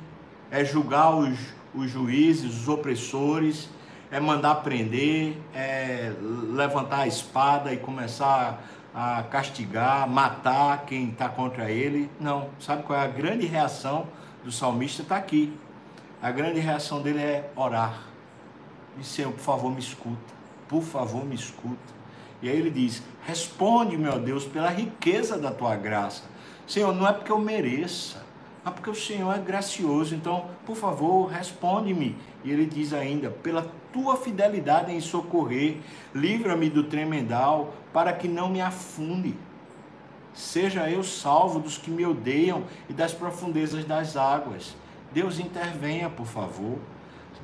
é 0.51 0.65
julgar 0.65 1.15
os, 1.15 1.39
os 1.73 1.89
juízes, 1.89 2.61
os 2.61 2.67
opressores, 2.67 3.69
é 4.11 4.19
mandar 4.19 4.55
prender, 4.55 5.37
é 5.55 6.11
levantar 6.21 7.03
a 7.03 7.07
espada 7.07 7.71
e 7.71 7.77
começar 7.77 8.61
a 8.93 9.23
castigar, 9.23 10.09
matar 10.09 10.83
quem 10.85 11.07
está 11.07 11.29
contra 11.29 11.71
ele. 11.71 12.09
Não. 12.19 12.49
Sabe 12.59 12.83
qual 12.83 12.99
é 12.99 13.05
a 13.05 13.07
grande 13.07 13.45
reação 13.45 14.07
do 14.43 14.51
salmista? 14.51 15.03
Está 15.03 15.15
aqui. 15.15 15.57
A 16.21 16.31
grande 16.31 16.59
reação 16.59 17.01
dele 17.01 17.19
é 17.19 17.49
orar. 17.55 18.01
E 18.99 19.03
Senhor, 19.03 19.31
por 19.31 19.41
favor, 19.41 19.71
me 19.71 19.79
escuta. 19.79 20.35
Por 20.67 20.81
favor, 20.81 21.25
me 21.25 21.35
escuta. 21.35 21.97
E 22.41 22.49
aí 22.49 22.57
ele 22.57 22.69
diz: 22.69 23.01
Responde, 23.25 23.97
meu 23.97 24.19
Deus, 24.19 24.45
pela 24.45 24.69
riqueza 24.69 25.37
da 25.37 25.51
tua 25.51 25.75
graça. 25.75 26.23
Senhor, 26.67 26.93
não 26.93 27.07
é 27.07 27.13
porque 27.13 27.31
eu 27.31 27.39
mereça, 27.39 28.23
mas 28.63 28.73
porque 28.73 28.89
o 28.89 28.95
Senhor 28.95 29.33
é 29.33 29.39
gracioso. 29.39 30.13
Então, 30.13 30.45
por 30.65 30.75
favor, 30.75 31.27
responde-me. 31.27 32.15
E 32.43 32.51
ele 32.51 32.65
diz 32.65 32.93
ainda: 32.93 33.29
Pela 33.29 33.71
tua 33.93 34.17
fidelidade 34.17 34.91
em 34.91 34.99
socorrer, 34.99 35.77
livra-me 36.13 36.69
do 36.69 36.83
tremendal, 36.83 37.73
para 37.93 38.13
que 38.13 38.27
não 38.27 38.49
me 38.49 38.61
afunde. 38.61 39.35
Seja 40.33 40.87
eu 40.89 41.03
salvo 41.03 41.59
dos 41.59 41.79
que 41.79 41.89
me 41.89 42.05
odeiam 42.05 42.63
e 42.87 42.93
das 42.93 43.11
profundezas 43.11 43.85
das 43.85 44.15
águas. 44.15 44.75
Deus 45.11 45.39
intervenha, 45.39 46.09
por 46.09 46.27
favor. 46.27 46.77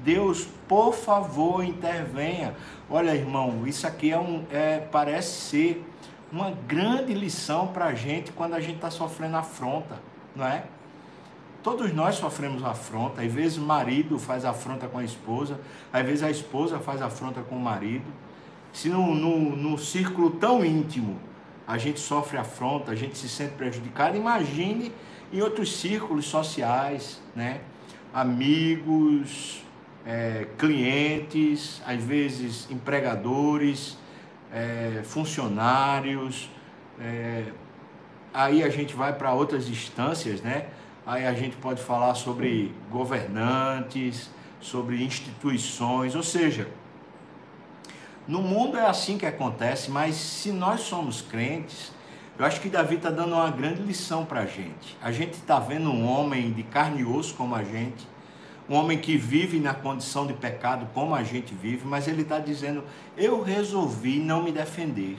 Deus, 0.03 0.47
por 0.67 0.93
favor, 0.93 1.63
intervenha. 1.63 2.55
Olha, 2.89 3.15
irmão, 3.15 3.65
isso 3.65 3.87
aqui 3.87 4.11
é 4.11 4.19
um, 4.19 4.43
é, 4.51 4.79
parece 4.79 5.49
ser 5.49 5.85
uma 6.31 6.51
grande 6.51 7.13
lição 7.13 7.67
para 7.67 7.85
a 7.85 7.93
gente 7.93 8.31
quando 8.31 8.53
a 8.53 8.59
gente 8.59 8.75
está 8.75 8.91
sofrendo 8.91 9.37
afronta, 9.37 10.01
não 10.35 10.45
é? 10.45 10.65
Todos 11.61 11.93
nós 11.93 12.15
sofremos 12.15 12.63
afronta. 12.63 13.21
Às 13.21 13.31
vezes 13.31 13.57
o 13.57 13.61
marido 13.61 14.19
faz 14.19 14.43
afronta 14.43 14.87
com 14.87 14.97
a 14.97 15.03
esposa, 15.03 15.59
às 15.93 16.05
vezes 16.05 16.21
a 16.21 16.29
esposa 16.29 16.79
faz 16.79 17.01
afronta 17.01 17.41
com 17.41 17.55
o 17.55 17.59
marido. 17.59 18.05
Se 18.73 18.89
no, 18.89 19.15
no 19.15 19.77
círculo 19.77 20.31
tão 20.31 20.65
íntimo 20.65 21.17
a 21.65 21.77
gente 21.77 21.99
sofre 21.99 22.37
afronta, 22.37 22.91
a 22.91 22.95
gente 22.95 23.17
se 23.17 23.29
sente 23.29 23.53
prejudicado, 23.53 24.17
imagine 24.17 24.91
em 25.31 25.41
outros 25.41 25.77
círculos 25.77 26.25
sociais, 26.25 27.21
né? 27.33 27.61
Amigos, 28.13 29.62
é, 30.05 30.47
clientes, 30.57 31.81
às 31.85 32.03
vezes 32.03 32.69
empregadores, 32.69 33.97
é, 34.51 35.01
funcionários. 35.03 36.49
É, 36.99 37.45
aí 38.33 38.63
a 38.63 38.69
gente 38.69 38.95
vai 38.95 39.13
para 39.13 39.33
outras 39.33 39.67
instâncias, 39.67 40.41
né? 40.41 40.67
Aí 41.05 41.25
a 41.25 41.33
gente 41.33 41.55
pode 41.57 41.81
falar 41.81 42.15
sobre 42.15 42.73
governantes, 42.89 44.29
sobre 44.61 45.03
instituições, 45.03 46.15
ou 46.15 46.23
seja, 46.23 46.69
no 48.25 48.41
mundo 48.41 48.77
é 48.77 48.85
assim 48.85 49.17
que 49.17 49.25
acontece, 49.25 49.91
mas 49.91 50.15
se 50.15 50.51
nós 50.53 50.79
somos 50.81 51.21
crentes, 51.21 51.91
eu 52.39 52.45
acho 52.45 52.61
que 52.61 52.69
Davi 52.69 52.95
está 52.95 53.09
dando 53.09 53.33
uma 53.33 53.51
grande 53.51 53.81
lição 53.81 54.25
para 54.25 54.41
a 54.41 54.45
gente. 54.45 54.97
A 55.01 55.11
gente 55.11 55.33
está 55.33 55.59
vendo 55.59 55.91
um 55.91 56.07
homem 56.07 56.53
de 56.53 56.63
carne 56.63 57.01
e 57.01 57.05
osso 57.05 57.35
como 57.35 57.53
a 57.53 57.63
gente, 57.65 58.07
um 58.69 58.75
homem 58.75 58.97
que 58.97 59.17
vive 59.17 59.59
na 59.59 59.73
condição 59.73 60.25
de 60.25 60.33
pecado 60.33 60.87
como 60.93 61.13
a 61.13 61.23
gente 61.23 61.53
vive, 61.53 61.85
mas 61.85 62.07
ele 62.07 62.21
está 62.21 62.39
dizendo: 62.39 62.83
eu 63.17 63.41
resolvi 63.41 64.19
não 64.19 64.43
me 64.43 64.51
defender. 64.51 65.17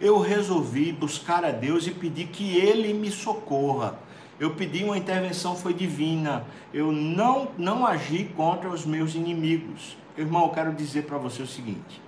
eu 0.00 0.18
resolvi 0.18 0.92
buscar 0.92 1.44
a 1.44 1.50
Deus 1.50 1.86
e 1.86 1.92
pedir 1.92 2.26
que 2.26 2.56
Ele 2.56 2.92
me 2.92 3.10
socorra. 3.10 3.98
Eu 4.38 4.50
pedi 4.50 4.82
uma 4.82 4.98
intervenção, 4.98 5.54
foi 5.54 5.72
divina. 5.72 6.44
Eu 6.72 6.90
não, 6.90 7.48
não 7.56 7.86
agi 7.86 8.24
contra 8.36 8.68
os 8.68 8.84
meus 8.84 9.14
inimigos. 9.14 9.96
Irmão, 10.18 10.44
eu 10.44 10.50
quero 10.50 10.72
dizer 10.72 11.04
para 11.04 11.18
você 11.18 11.42
o 11.42 11.46
seguinte: 11.46 12.02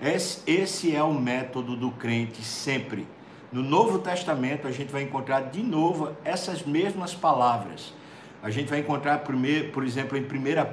esse, 0.00 0.42
esse 0.46 0.94
é 0.94 1.02
o 1.02 1.14
método 1.14 1.74
do 1.74 1.90
crente 1.90 2.42
sempre. 2.42 3.06
No 3.50 3.62
Novo 3.62 3.98
Testamento 3.98 4.68
a 4.68 4.70
gente 4.70 4.92
vai 4.92 5.02
encontrar 5.02 5.40
de 5.50 5.62
novo 5.62 6.14
essas 6.22 6.62
mesmas 6.62 7.14
palavras. 7.14 7.94
A 8.42 8.50
gente 8.50 8.68
vai 8.68 8.78
encontrar, 8.78 9.18
primeiro, 9.18 9.72
por 9.72 9.84
exemplo, 9.84 10.16
em 10.16 10.22
1 10.22 10.26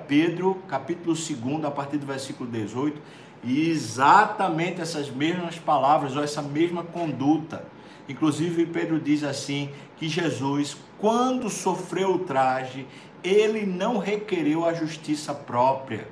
Pedro, 0.07 0.61
capítulo 0.67 1.15
2, 1.15 1.65
a 1.65 1.71
partir 1.71 1.97
do 1.97 2.05
versículo 2.05 2.49
18, 2.49 3.01
e 3.43 3.69
exatamente 3.69 4.81
essas 4.81 5.09
mesmas 5.09 5.57
palavras 5.57 6.15
ou 6.15 6.23
essa 6.23 6.41
mesma 6.41 6.83
conduta. 6.83 7.65
Inclusive, 8.07 8.67
Pedro 8.67 8.99
diz 8.99 9.23
assim: 9.23 9.71
que 9.97 10.07
Jesus, 10.07 10.77
quando 10.99 11.49
sofreu 11.49 12.15
o 12.15 12.19
traje, 12.19 12.85
ele 13.23 13.65
não 13.65 13.97
requereu 13.97 14.65
a 14.65 14.73
justiça 14.73 15.33
própria. 15.33 16.07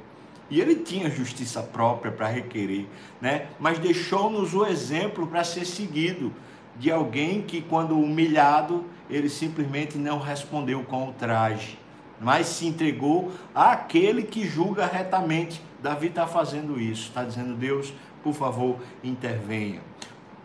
E 0.50 0.60
ele 0.60 0.76
tinha 0.76 1.10
justiça 1.10 1.62
própria 1.62 2.12
para 2.12 2.28
requerer, 2.28 2.86
né? 3.22 3.48
Mas 3.60 3.80
deixou-nos 3.80 4.54
o 4.54 4.66
exemplo 4.66 5.26
para 5.28 5.44
ser 5.44 5.66
seguido 5.66 6.32
de 6.78 6.92
alguém 6.92 7.42
que, 7.42 7.62
quando 7.62 7.98
humilhado, 7.98 8.86
ele 9.10 9.30
simplesmente 9.30 9.98
não 9.98 10.20
respondeu 10.20 10.84
com 10.84 11.10
o 11.10 11.14
traje, 11.14 11.78
mas 12.20 12.48
se 12.48 12.66
entregou 12.66 13.32
àquele 13.54 14.24
que 14.24 14.48
julga 14.48 14.86
retamente. 14.86 15.62
Davi 15.82 16.08
está 16.08 16.26
fazendo 16.26 16.80
isso, 16.80 17.10
está 17.10 17.24
dizendo: 17.24 17.56
Deus, 17.56 17.94
por 18.24 18.34
favor, 18.34 18.78
intervenha. 19.04 19.82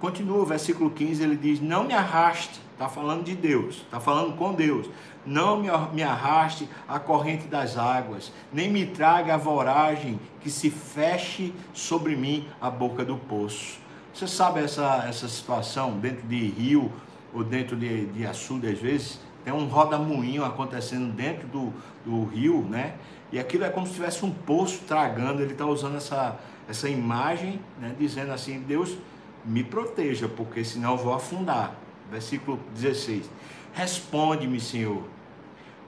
Continua 0.01 0.39
o 0.39 0.47
versículo 0.47 0.91
15, 0.91 1.23
ele 1.23 1.37
diz: 1.37 1.61
Não 1.61 1.85
me 1.85 1.95
arraste, 1.95 2.61
está 2.73 2.89
falando 2.89 3.25
de 3.25 3.35
Deus, 3.35 3.77
está 3.77 3.99
falando 3.99 4.37
com 4.37 4.53
Deus. 4.53 4.89
Não 5.27 5.61
me 5.93 6.03
arraste 6.03 6.69
a 6.89 6.99
corrente 6.99 7.47
das 7.49 7.77
águas, 7.77 8.33
nem 8.53 8.71
me 8.71 8.87
traga 8.87 9.35
a 9.35 9.37
voragem 9.37 10.19
que 10.41 10.49
se 10.49 10.71
feche 10.71 11.53
sobre 11.75 12.17
mim 12.17 12.47
a 12.61 12.71
boca 12.71 13.05
do 13.05 13.17
poço. 13.17 13.79
Você 14.19 14.27
sabe 14.27 14.59
essa, 14.59 15.05
essa 15.09 15.29
situação 15.29 15.97
dentro 15.97 16.27
de 16.27 16.49
rio 16.49 16.91
ou 17.33 17.45
dentro 17.45 17.77
de, 17.77 18.07
de 18.07 18.27
açude, 18.27 18.67
às 18.67 18.81
vezes, 18.81 19.21
tem 19.45 19.55
um 19.55 19.67
roda-moinho 19.69 20.45
acontecendo 20.45 21.13
dentro 21.13 21.47
do, 21.47 21.73
do 22.05 22.25
rio, 22.25 22.63
né? 22.69 22.95
E 23.31 23.39
aquilo 23.39 23.63
é 23.63 23.71
como 23.71 23.87
se 23.87 23.93
tivesse 23.93 24.25
um 24.25 24.33
poço 24.33 24.81
tragando. 24.89 25.41
Ele 25.41 25.53
está 25.53 25.65
usando 25.67 25.99
essa, 25.99 26.37
essa 26.69 26.89
imagem, 26.89 27.61
né? 27.81 27.95
dizendo 27.97 28.33
assim: 28.33 28.59
Deus 28.59 28.99
me 29.45 29.63
proteja, 29.63 30.29
porque 30.29 30.65
senão 30.65 30.95
eu 30.95 30.99
vou 30.99 31.15
afundar. 31.15 31.77
Versículo 32.11 32.59
16: 32.75 33.31
Responde-me, 33.73 34.59
Senhor, 34.59 35.05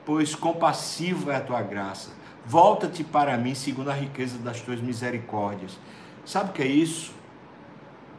pois 0.07 0.37
compassivo 0.37 1.33
é 1.33 1.37
a 1.37 1.41
tua 1.41 1.63
graça. 1.63 2.11
Volta-te 2.47 3.03
para 3.03 3.37
mim 3.37 3.57
segundo 3.57 3.91
a 3.91 3.95
riqueza 3.95 4.39
das 4.39 4.61
tuas 4.61 4.81
misericórdias. 4.81 5.77
Sabe 6.25 6.51
o 6.51 6.53
que 6.53 6.63
é 6.63 6.69
isso? 6.69 7.19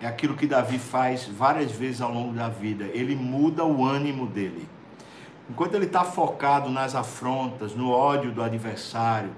É 0.02 0.08
aquilo 0.08 0.36
que 0.36 0.48
Davi 0.48 0.80
faz 0.80 1.28
várias 1.28 1.72
vezes 1.72 2.02
ao 2.02 2.12
longo 2.12 2.34
da 2.34 2.50
vida. 2.50 2.86
Ele 2.86 3.16
muda 3.16 3.64
o 3.64 3.86
ânimo 3.86 4.26
dele. 4.26 4.68
Enquanto 5.50 5.76
ele 5.76 5.86
está 5.86 6.04
focado 6.04 6.70
nas 6.70 6.96
afrontas, 6.96 7.76
no 7.76 7.92
ódio 7.92 8.32
do 8.32 8.42
adversário, 8.42 9.30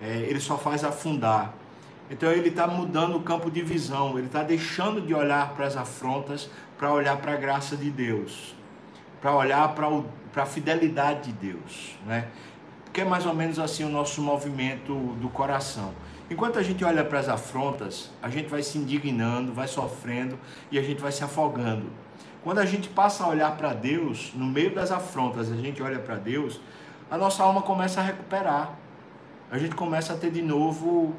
é, 0.00 0.08
ele 0.28 0.40
só 0.40 0.58
faz 0.58 0.84
afundar. 0.84 1.54
Então 2.10 2.30
ele 2.30 2.50
está 2.50 2.66
mudando 2.66 3.16
o 3.16 3.20
campo 3.20 3.50
de 3.50 3.62
visão, 3.62 4.18
ele 4.18 4.26
está 4.26 4.42
deixando 4.42 5.00
de 5.00 5.14
olhar 5.14 5.54
para 5.54 5.66
as 5.66 5.76
afrontas 5.76 6.50
para 6.76 6.92
olhar 6.92 7.16
para 7.16 7.32
a 7.32 7.36
graça 7.36 7.76
de 7.76 7.90
Deus, 7.90 8.56
para 9.20 9.34
olhar 9.34 9.72
para 9.72 10.42
a 10.42 10.46
fidelidade 10.46 11.30
de 11.30 11.52
Deus. 11.52 11.96
Né? 12.04 12.26
Porque 12.84 13.00
é 13.00 13.04
mais 13.04 13.24
ou 13.24 13.32
menos 13.32 13.58
assim 13.58 13.84
o 13.84 13.88
nosso 13.88 14.20
movimento 14.20 14.92
do 15.20 15.28
coração. 15.28 15.94
Enquanto 16.32 16.58
a 16.58 16.62
gente 16.62 16.82
olha 16.82 17.04
para 17.04 17.18
as 17.18 17.28
afrontas, 17.28 18.10
a 18.22 18.30
gente 18.30 18.48
vai 18.48 18.62
se 18.62 18.78
indignando, 18.78 19.52
vai 19.52 19.68
sofrendo 19.68 20.38
e 20.70 20.78
a 20.78 20.82
gente 20.82 20.98
vai 20.98 21.12
se 21.12 21.22
afogando. 21.22 21.90
Quando 22.42 22.58
a 22.58 22.64
gente 22.64 22.88
passa 22.88 23.24
a 23.24 23.28
olhar 23.28 23.54
para 23.54 23.74
Deus, 23.74 24.32
no 24.34 24.46
meio 24.46 24.74
das 24.74 24.90
afrontas, 24.90 25.52
a 25.52 25.56
gente 25.56 25.82
olha 25.82 25.98
para 25.98 26.14
Deus, 26.14 26.58
a 27.10 27.18
nossa 27.18 27.42
alma 27.42 27.60
começa 27.60 28.00
a 28.00 28.02
recuperar. 28.02 28.74
A 29.50 29.58
gente 29.58 29.74
começa 29.74 30.14
a 30.14 30.16
ter 30.16 30.30
de 30.30 30.40
novo 30.40 31.14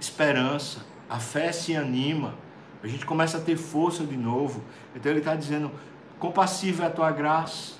esperança, 0.00 0.86
a 1.06 1.18
fé 1.18 1.52
se 1.52 1.76
anima, 1.76 2.34
a 2.82 2.86
gente 2.86 3.04
começa 3.04 3.36
a 3.36 3.40
ter 3.42 3.58
força 3.58 4.04
de 4.04 4.16
novo. 4.16 4.62
Então 4.96 5.12
ele 5.12 5.18
está 5.18 5.36
dizendo: 5.36 5.70
compassiva 6.18 6.84
é 6.84 6.86
a 6.86 6.90
tua 6.90 7.10
graça. 7.10 7.74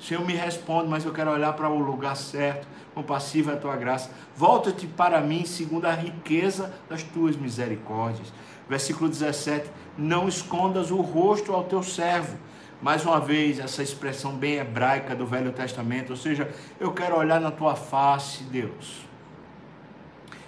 Senhor 0.00 0.24
me 0.24 0.32
responde, 0.32 0.88
mas 0.88 1.04
eu 1.04 1.12
quero 1.12 1.30
olhar 1.30 1.52
para 1.52 1.68
o 1.68 1.78
lugar 1.78 2.16
certo 2.16 2.66
compassiva 2.94 3.52
é 3.52 3.54
a 3.54 3.58
tua 3.58 3.76
graça. 3.76 4.10
Volta-te 4.36 4.86
para 4.86 5.20
mim 5.20 5.44
segundo 5.44 5.86
a 5.86 5.92
riqueza 5.92 6.72
das 6.88 7.02
tuas 7.02 7.36
misericórdias. 7.36 8.32
Versículo 8.68 9.08
17: 9.08 9.70
Não 9.96 10.28
escondas 10.28 10.90
o 10.90 11.00
rosto 11.00 11.52
ao 11.52 11.64
teu 11.64 11.82
servo. 11.82 12.36
Mais 12.82 13.04
uma 13.04 13.20
vez, 13.20 13.58
essa 13.58 13.82
expressão 13.82 14.32
bem 14.32 14.54
hebraica 14.54 15.14
do 15.14 15.26
Velho 15.26 15.52
Testamento, 15.52 16.10
ou 16.10 16.16
seja, 16.16 16.50
eu 16.78 16.92
quero 16.92 17.16
olhar 17.16 17.38
na 17.38 17.50
tua 17.50 17.76
face, 17.76 18.42
Deus. 18.44 19.09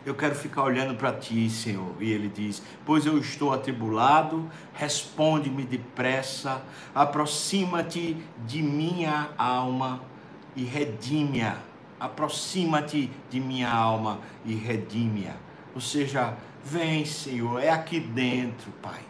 Eu 0.05 0.15
quero 0.15 0.35
ficar 0.35 0.65
olhando 0.65 0.95
para 0.95 1.13
ti, 1.13 1.49
Senhor. 1.49 1.95
E 2.01 2.13
ele 2.13 2.29
diz: 2.29 2.63
Pois 2.85 3.07
eu 3.07 3.19
estou 3.19 3.53
atribulado, 3.53 4.51
responde-me 4.75 5.65
depressa, 5.65 6.63
aproxima-te 6.95 8.17
de 8.47 8.63
minha 8.63 9.31
alma 9.39 10.03
e 10.57 10.65
redime-a 10.65 11.73
aproxima-te 12.03 13.09
de 13.31 13.39
minha 13.39 13.71
alma 13.71 14.19
e 14.45 14.55
redime-a. 14.55 15.37
Ou 15.73 15.81
seja, 15.81 16.37
vem, 16.65 17.05
Senhor, 17.05 17.63
é 17.63 17.71
aqui 17.71 18.01
dentro, 18.01 18.73
Pai. 18.83 19.01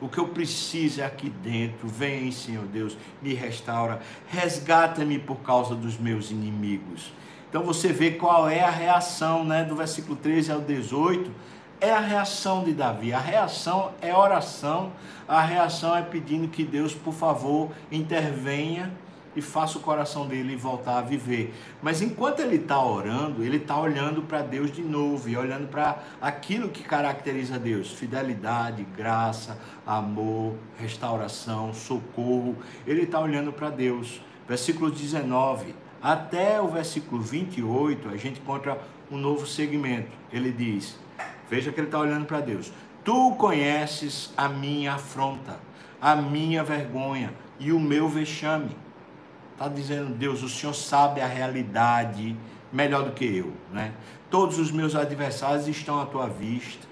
O 0.00 0.08
que 0.08 0.18
eu 0.18 0.28
preciso 0.28 1.00
é 1.00 1.04
aqui 1.04 1.28
dentro. 1.28 1.88
Vem, 1.88 2.30
Senhor 2.30 2.64
Deus, 2.66 2.96
me 3.20 3.34
restaura. 3.34 4.00
Resgata-me 4.28 5.18
por 5.18 5.38
causa 5.38 5.74
dos 5.74 5.98
meus 5.98 6.30
inimigos. 6.30 7.12
Então 7.50 7.64
você 7.64 7.92
vê 7.92 8.12
qual 8.12 8.48
é 8.48 8.60
a 8.60 8.70
reação, 8.70 9.44
né, 9.44 9.64
do 9.64 9.74
versículo 9.74 10.14
13 10.14 10.52
ao 10.52 10.60
18. 10.60 11.28
É 11.80 11.90
a 11.90 11.98
reação 11.98 12.62
de 12.62 12.72
Davi. 12.72 13.12
A 13.12 13.18
reação 13.18 13.90
é 14.00 14.14
oração. 14.14 14.92
A 15.26 15.40
reação 15.40 15.96
é 15.96 16.00
pedindo 16.00 16.46
que 16.46 16.62
Deus, 16.62 16.94
por 16.94 17.12
favor, 17.12 17.72
intervenha 17.90 18.92
e 19.34 19.42
faça 19.42 19.78
o 19.78 19.80
coração 19.80 20.28
dele 20.28 20.54
voltar 20.54 20.98
a 20.98 21.02
viver. 21.02 21.52
Mas 21.82 22.00
enquanto 22.00 22.38
ele 22.38 22.56
está 22.56 22.80
orando, 22.80 23.42
ele 23.42 23.56
está 23.56 23.80
olhando 23.80 24.22
para 24.22 24.42
Deus 24.42 24.70
de 24.70 24.82
novo 24.82 25.28
e 25.28 25.36
olhando 25.36 25.66
para 25.66 25.98
aquilo 26.20 26.68
que 26.68 26.84
caracteriza 26.84 27.58
Deus: 27.58 27.90
fidelidade, 27.90 28.86
graça, 28.96 29.58
amor, 29.84 30.54
restauração, 30.78 31.74
socorro. 31.74 32.56
Ele 32.86 33.02
está 33.02 33.18
olhando 33.18 33.52
para 33.52 33.70
Deus. 33.70 34.20
Versículo 34.46 34.88
19 34.90 35.74
até 36.02 36.60
o 36.60 36.68
versículo 36.68 37.20
28, 37.22 38.08
a 38.08 38.16
gente 38.16 38.40
encontra 38.40 38.80
um 39.10 39.16
novo 39.16 39.46
segmento. 39.46 40.10
Ele 40.32 40.52
diz: 40.52 40.98
Veja 41.48 41.72
que 41.72 41.80
ele 41.80 41.88
está 41.88 41.98
olhando 41.98 42.26
para 42.26 42.40
Deus. 42.40 42.72
Tu 43.04 43.34
conheces 43.36 44.32
a 44.36 44.48
minha 44.48 44.94
afronta, 44.94 45.58
a 46.00 46.14
minha 46.16 46.62
vergonha 46.62 47.32
e 47.58 47.72
o 47.72 47.80
meu 47.80 48.08
vexame 48.08 48.76
Está 49.60 49.68
dizendo, 49.68 50.14
Deus, 50.14 50.42
o 50.42 50.48
Senhor 50.48 50.72
sabe 50.72 51.20
a 51.20 51.26
realidade 51.26 52.34
melhor 52.72 53.04
do 53.04 53.12
que 53.12 53.26
eu, 53.26 53.52
né? 53.70 53.92
Todos 54.30 54.58
os 54.58 54.70
meus 54.70 54.94
adversários 54.94 55.68
estão 55.68 56.00
à 56.00 56.06
tua 56.06 56.28
vista. 56.28 56.88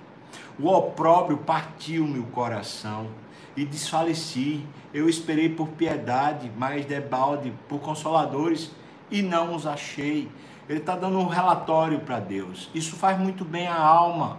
O 0.58 0.68
opróbrio 0.68 1.38
partiu 1.38 2.06
meu 2.06 2.24
coração 2.24 3.08
e 3.56 3.64
desfaleci. 3.64 4.66
Eu 4.92 5.08
esperei 5.08 5.48
por 5.48 5.68
piedade, 5.68 6.52
mas 6.58 6.84
debalde 6.84 7.54
por 7.70 7.80
consoladores 7.80 8.70
e 9.10 9.22
não 9.22 9.54
os 9.54 9.66
achei. 9.66 10.28
Ele 10.68 10.78
está 10.78 10.94
dando 10.94 11.18
um 11.18 11.26
relatório 11.26 12.00
para 12.00 12.20
Deus. 12.20 12.70
Isso 12.74 12.96
faz 12.96 13.18
muito 13.18 13.44
bem 13.44 13.66
à 13.66 13.76
alma, 13.76 14.38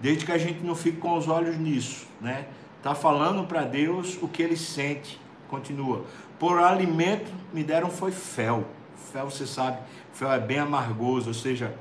desde 0.00 0.24
que 0.24 0.32
a 0.32 0.38
gente 0.38 0.64
não 0.64 0.74
fique 0.74 0.98
com 0.98 1.16
os 1.16 1.28
olhos 1.28 1.56
nisso, 1.58 2.06
né? 2.20 2.46
Está 2.78 2.94
falando 2.94 3.46
para 3.46 3.62
Deus 3.62 4.16
o 4.22 4.28
que 4.28 4.42
ele 4.42 4.56
sente. 4.56 5.20
Continua. 5.48 6.04
Por 6.38 6.58
alimento 6.58 7.32
me 7.52 7.64
deram 7.64 7.90
foi 7.90 8.12
fel. 8.12 8.64
Fel, 9.12 9.30
você 9.30 9.46
sabe, 9.46 9.78
fel 10.12 10.32
é 10.32 10.38
bem 10.38 10.58
amargoso, 10.58 11.28
ou 11.28 11.34
seja, 11.34 11.74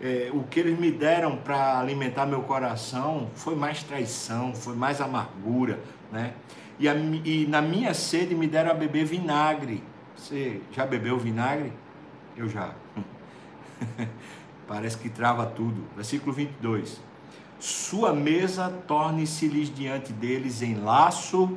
é, 0.00 0.30
o 0.32 0.44
que 0.44 0.60
eles 0.60 0.78
me 0.78 0.90
deram 0.90 1.36
para 1.36 1.78
alimentar 1.78 2.24
meu 2.26 2.42
coração 2.42 3.28
foi 3.34 3.54
mais 3.54 3.82
traição, 3.82 4.54
foi 4.54 4.74
mais 4.74 5.00
amargura, 5.00 5.80
né? 6.10 6.34
E, 6.78 6.88
a, 6.88 6.94
e 6.94 7.46
na 7.48 7.60
minha 7.60 7.92
sede 7.92 8.34
me 8.34 8.46
deram 8.46 8.70
a 8.70 8.74
beber 8.74 9.04
vinagre. 9.04 9.82
Você 10.18 10.60
já 10.72 10.84
bebeu 10.84 11.16
vinagre? 11.16 11.72
Eu 12.36 12.48
já. 12.48 12.74
Parece 14.66 14.98
que 14.98 15.08
trava 15.08 15.46
tudo. 15.46 15.84
Versículo 15.94 16.32
22. 16.32 17.00
sua 17.58 18.12
mesa 18.12 18.68
torne-se-lhes 18.86 19.74
diante 19.74 20.12
deles 20.12 20.60
em 20.60 20.74
laço 20.74 21.56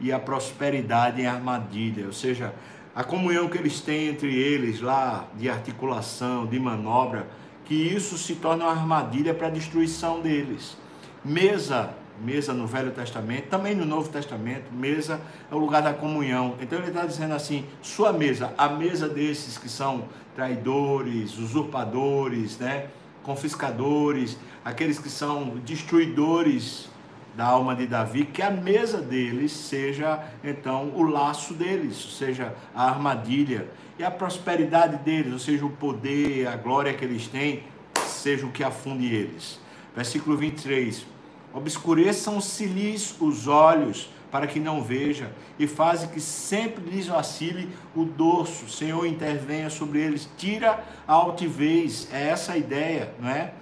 e 0.00 0.12
a 0.12 0.18
prosperidade 0.18 1.20
em 1.20 1.26
armadilha. 1.26 2.06
Ou 2.06 2.12
seja, 2.12 2.54
a 2.94 3.04
comunhão 3.04 3.48
que 3.48 3.58
eles 3.58 3.80
têm 3.80 4.08
entre 4.08 4.34
eles 4.34 4.80
lá, 4.80 5.28
de 5.36 5.50
articulação, 5.50 6.46
de 6.46 6.58
manobra, 6.58 7.28
que 7.64 7.74
isso 7.74 8.16
se 8.16 8.36
torna 8.36 8.64
uma 8.64 8.72
armadilha 8.72 9.34
para 9.34 9.48
a 9.48 9.50
destruição 9.50 10.20
deles. 10.20 10.76
Mesa, 11.24 11.94
mesa 12.22 12.52
no 12.52 12.66
Velho 12.66 12.90
Testamento, 12.92 13.48
também 13.48 13.74
no 13.74 13.84
Novo 13.84 14.08
Testamento, 14.08 14.72
mesa 14.72 15.20
é 15.50 15.54
o 15.54 15.58
lugar 15.58 15.82
da 15.82 15.92
comunhão. 15.92 16.56
Então 16.60 16.78
ele 16.78 16.88
está 16.88 17.04
dizendo 17.04 17.34
assim: 17.34 17.64
sua 17.82 18.12
mesa, 18.12 18.52
a 18.56 18.68
mesa 18.68 19.08
desses 19.08 19.58
que 19.58 19.68
são 19.68 20.04
traidores, 20.34 21.38
usurpadores, 21.38 22.58
né? 22.58 22.88
confiscadores, 23.22 24.38
aqueles 24.64 24.98
que 24.98 25.08
são 25.08 25.56
destruidores 25.64 26.88
da 27.34 27.44
alma 27.44 27.74
de 27.74 27.86
Davi, 27.86 28.24
que 28.24 28.40
a 28.40 28.50
mesa 28.50 28.98
deles 28.98 29.52
seja 29.52 30.24
então 30.42 30.92
o 30.94 31.02
laço 31.02 31.52
deles, 31.52 32.16
seja 32.16 32.54
a 32.74 32.88
armadilha, 32.88 33.68
e 33.98 34.04
a 34.04 34.10
prosperidade 34.10 34.98
deles, 34.98 35.32
ou 35.32 35.38
seja, 35.38 35.64
o 35.64 35.70
poder, 35.70 36.46
a 36.46 36.56
glória 36.56 36.92
que 36.92 37.04
eles 37.04 37.26
têm, 37.28 37.62
seja 38.06 38.46
o 38.46 38.52
que 38.52 38.62
afunde 38.62 39.06
eles. 39.06 39.58
Versículo 39.94 40.36
23: 40.36 41.06
Obscureçam-se-lhes 41.56 43.16
os 43.18 43.48
olhos, 43.48 44.10
para 44.30 44.46
que 44.46 44.60
não 44.60 44.82
veja, 44.82 45.32
e 45.58 45.66
faze 45.66 46.06
que 46.08 46.20
sempre 46.20 46.84
lhes 46.84 47.06
vacile 47.06 47.68
o 47.94 48.04
dorso. 48.04 48.68
Senhor, 48.68 49.06
intervenha 49.06 49.70
sobre 49.70 50.00
eles, 50.00 50.28
tira 50.36 50.84
a 51.08 51.12
altivez, 51.14 52.08
é 52.12 52.28
essa 52.28 52.52
a 52.52 52.56
ideia, 52.56 53.12
não 53.18 53.28
é? 53.28 53.52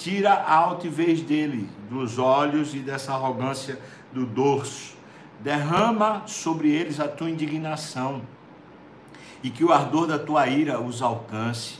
tira 0.00 0.32
a 0.32 0.54
altivez 0.54 1.20
dele, 1.20 1.68
dos 1.90 2.18
olhos 2.18 2.74
e 2.74 2.78
dessa 2.78 3.12
arrogância 3.12 3.78
do 4.10 4.24
dorso. 4.24 4.94
Derrama 5.40 6.22
sobre 6.26 6.70
eles 6.70 6.98
a 6.98 7.06
tua 7.06 7.28
indignação 7.28 8.22
e 9.42 9.50
que 9.50 9.62
o 9.62 9.72
ardor 9.72 10.06
da 10.06 10.18
tua 10.18 10.46
ira 10.46 10.80
os 10.80 11.02
alcance. 11.02 11.79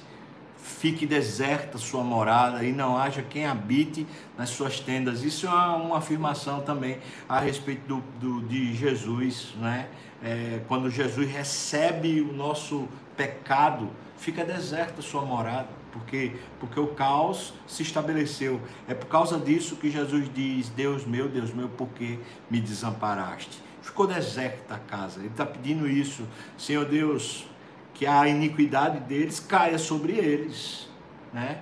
Fique 0.70 1.06
deserta 1.06 1.76
sua 1.78 2.02
morada 2.02 2.64
e 2.64 2.72
não 2.72 2.96
haja 2.96 3.22
quem 3.22 3.46
habite 3.46 4.06
nas 4.38 4.50
suas 4.50 4.80
tendas. 4.80 5.22
Isso 5.22 5.46
é 5.46 5.50
uma, 5.50 5.98
afirmação 5.98 6.60
também 6.60 6.98
a 7.28 7.38
respeito 7.40 7.86
do, 7.86 8.02
do 8.20 8.46
de 8.46 8.74
Jesus, 8.74 9.54
né? 9.58 9.88
É, 10.22 10.60
quando 10.68 10.90
Jesus 10.90 11.28
recebe 11.30 12.20
o 12.20 12.32
nosso 12.32 12.88
pecado, 13.16 13.90
fica 14.16 14.44
deserta 14.44 15.02
sua 15.02 15.22
morada 15.22 15.80
porque, 15.92 16.36
porque 16.58 16.78
o 16.78 16.88
caos 16.88 17.52
se 17.66 17.82
estabeleceu. 17.82 18.60
É 18.88 18.94
por 18.94 19.06
causa 19.06 19.38
disso 19.38 19.76
que 19.76 19.90
Jesus 19.90 20.30
diz: 20.32 20.68
Deus 20.68 21.04
meu, 21.04 21.28
Deus 21.28 21.52
meu, 21.52 21.68
por 21.68 21.88
que 21.88 22.18
me 22.50 22.60
desamparaste? 22.60 23.62
Ficou 23.82 24.06
deserta 24.06 24.74
a 24.74 24.78
casa. 24.78 25.20
Ele 25.20 25.28
está 25.28 25.44
pedindo 25.46 25.88
isso, 25.88 26.26
Senhor 26.56 26.84
Deus, 26.84 27.46
que 27.94 28.06
a 28.06 28.26
iniquidade 28.28 29.00
deles 29.00 29.40
caia 29.40 29.78
sobre 29.78 30.12
eles, 30.14 30.88
né? 31.32 31.58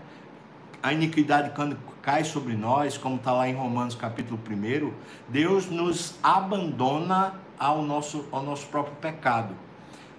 A 0.83 0.93
iniquidade 0.93 1.51
quando 1.55 1.77
cai 2.01 2.25
sobre 2.25 2.55
nós, 2.55 2.97
como 2.97 3.17
está 3.17 3.33
lá 3.33 3.49
em 3.49 3.55
Romanos 3.55 3.95
capítulo 3.95 4.39
1, 4.49 4.93
Deus 5.29 5.69
nos 5.69 6.15
abandona 6.23 7.35
ao 7.59 7.83
nosso, 7.83 8.27
ao 8.31 8.43
nosso 8.43 8.67
próprio 8.69 8.95
pecado. 8.97 9.55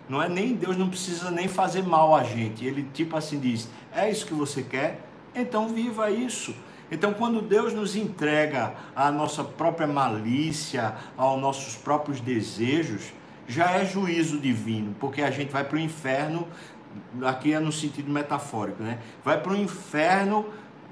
Não 0.07 0.21
é 0.21 0.27
nem 0.27 0.55
Deus 0.55 0.75
não 0.75 0.89
precisa 0.89 1.31
nem 1.31 1.47
fazer 1.47 1.83
mal 1.83 2.15
a 2.15 2.23
gente. 2.23 2.65
Ele 2.65 2.87
tipo 2.93 3.15
assim 3.15 3.39
diz: 3.39 3.69
"É 3.93 4.09
isso 4.09 4.25
que 4.25 4.33
você 4.33 4.63
quer? 4.63 5.01
Então 5.33 5.69
viva 5.69 6.11
isso". 6.11 6.53
Então, 6.91 7.13
quando 7.13 7.41
Deus 7.41 7.73
nos 7.73 7.95
entrega 7.95 8.73
a 8.95 9.11
nossa 9.11 9.43
própria 9.43 9.87
malícia, 9.87 10.95
aos 11.15 11.39
nossos 11.39 11.75
próprios 11.75 12.19
desejos, 12.19 13.13
já 13.49 13.71
é 13.71 13.83
juízo 13.83 14.39
divino, 14.39 14.95
porque 14.99 15.23
a 15.23 15.31
gente 15.31 15.51
vai 15.51 15.63
para 15.63 15.75
o 15.75 15.79
inferno, 15.79 16.47
aqui 17.23 17.51
é 17.51 17.59
no 17.59 17.71
sentido 17.71 18.11
metafórico, 18.11 18.83
né? 18.83 18.99
Vai 19.25 19.41
para 19.41 19.53
o 19.53 19.57
inferno 19.57 20.45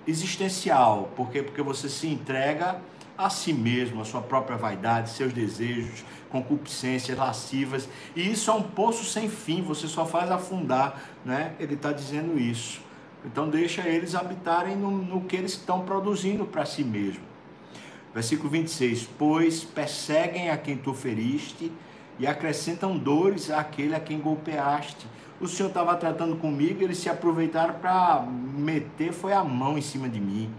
existencial, 0.07 1.11
porque 1.15 1.43
porque 1.43 1.61
você 1.61 1.87
se 1.87 2.07
entrega 2.07 2.81
a 3.15 3.29
si 3.29 3.53
mesmo, 3.53 4.01
a 4.01 4.05
sua 4.05 4.21
própria 4.21 4.57
vaidade, 4.57 5.11
seus 5.11 5.31
desejos, 5.31 6.03
concupiscências 6.31 7.15
lascivas, 7.15 7.87
e 8.15 8.31
isso 8.31 8.49
é 8.49 8.53
um 8.55 8.63
poço 8.63 9.05
sem 9.05 9.29
fim, 9.29 9.61
você 9.61 9.87
só 9.87 10.03
faz 10.03 10.31
afundar, 10.31 10.99
né? 11.23 11.53
Ele 11.59 11.75
está 11.75 11.91
dizendo 11.91 12.39
isso. 12.39 12.81
Então 13.23 13.47
deixa 13.47 13.87
eles 13.87 14.15
habitarem 14.15 14.75
no, 14.75 14.89
no 14.89 15.21
que 15.21 15.35
eles 15.35 15.51
estão 15.51 15.81
produzindo 15.81 16.43
para 16.43 16.65
si 16.65 16.83
mesmo. 16.83 17.21
Versículo 18.15 18.49
26, 18.49 19.09
pois 19.15 19.63
perseguem 19.63 20.49
a 20.49 20.57
quem 20.57 20.75
tu 20.75 20.91
feriste 20.91 21.71
e 22.19 22.25
acrescentam 22.25 22.97
dores 22.97 23.49
àquele 23.49 23.95
a 23.95 23.99
quem 23.99 24.19
golpeaste. 24.19 25.07
O 25.39 25.47
Senhor 25.47 25.69
estava 25.69 25.95
tratando 25.95 26.35
comigo, 26.35 26.83
eles 26.83 26.97
se 26.97 27.09
aproveitaram 27.09 27.75
para 27.75 28.25
meter 28.27 29.13
foi 29.13 29.33
a 29.33 29.43
mão 29.43 29.77
em 29.77 29.81
cima 29.81 30.09
de 30.09 30.19
mim. 30.19 30.49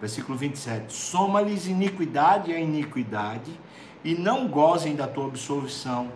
Versículo 0.00 0.36
27, 0.36 0.92
soma-lhes 0.92 1.66
iniquidade 1.66 2.52
a 2.52 2.60
iniquidade 2.60 3.52
e 4.04 4.14
não 4.14 4.46
gozem 4.46 4.94
da 4.94 5.06
tua 5.06 5.26
absolvição. 5.26 6.10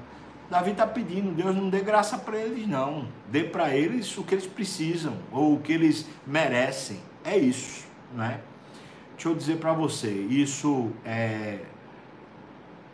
Davi 0.50 0.72
está 0.72 0.86
pedindo, 0.86 1.30
Deus 1.30 1.54
não 1.54 1.70
dê 1.70 1.80
graça 1.80 2.18
para 2.18 2.36
eles, 2.36 2.66
não. 2.66 3.06
Dê 3.30 3.44
para 3.44 3.74
eles 3.74 4.18
o 4.18 4.24
que 4.24 4.34
eles 4.34 4.46
precisam, 4.46 5.14
ou 5.30 5.54
o 5.54 5.60
que 5.60 5.72
eles 5.72 6.06
merecem. 6.26 6.98
É 7.24 7.38
isso, 7.38 7.84
não 8.14 8.24
é? 8.24 8.40
Deixa 9.14 9.28
eu 9.28 9.34
dizer 9.34 9.58
para 9.58 9.72
você, 9.72 10.10
isso 10.10 10.90
é, 11.04 11.60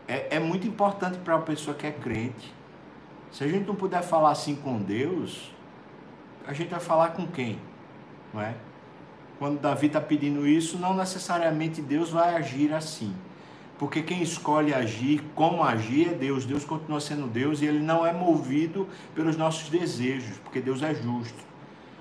é, 0.06 0.36
é 0.36 0.40
muito 0.40 0.66
importante 0.66 1.18
para 1.18 1.36
a 1.36 1.40
pessoa 1.40 1.76
que 1.76 1.86
é 1.86 1.92
crente. 1.92 2.54
Se 3.30 3.44
a 3.44 3.48
gente 3.48 3.66
não 3.66 3.74
puder 3.74 4.02
falar 4.02 4.30
assim 4.30 4.54
com 4.54 4.78
Deus, 4.78 5.52
a 6.46 6.52
gente 6.52 6.70
vai 6.70 6.80
falar 6.80 7.10
com 7.10 7.26
quem? 7.26 7.58
Não 8.32 8.40
é? 8.40 8.54
Quando 9.38 9.60
Davi 9.60 9.88
está 9.88 10.00
pedindo 10.00 10.46
isso, 10.46 10.78
não 10.78 10.94
necessariamente 10.94 11.82
Deus 11.82 12.10
vai 12.10 12.34
agir 12.34 12.72
assim. 12.72 13.14
Porque 13.78 14.02
quem 14.02 14.22
escolhe 14.22 14.72
agir, 14.72 15.22
como 15.34 15.62
agir, 15.62 16.08
é 16.08 16.14
Deus. 16.14 16.46
Deus 16.46 16.64
continua 16.64 17.00
sendo 17.00 17.26
Deus 17.26 17.60
e 17.60 17.66
ele 17.66 17.80
não 17.80 18.06
é 18.06 18.12
movido 18.12 18.88
pelos 19.14 19.36
nossos 19.36 19.68
desejos, 19.68 20.38
porque 20.38 20.60
Deus 20.60 20.82
é 20.82 20.94
justo. 20.94 21.44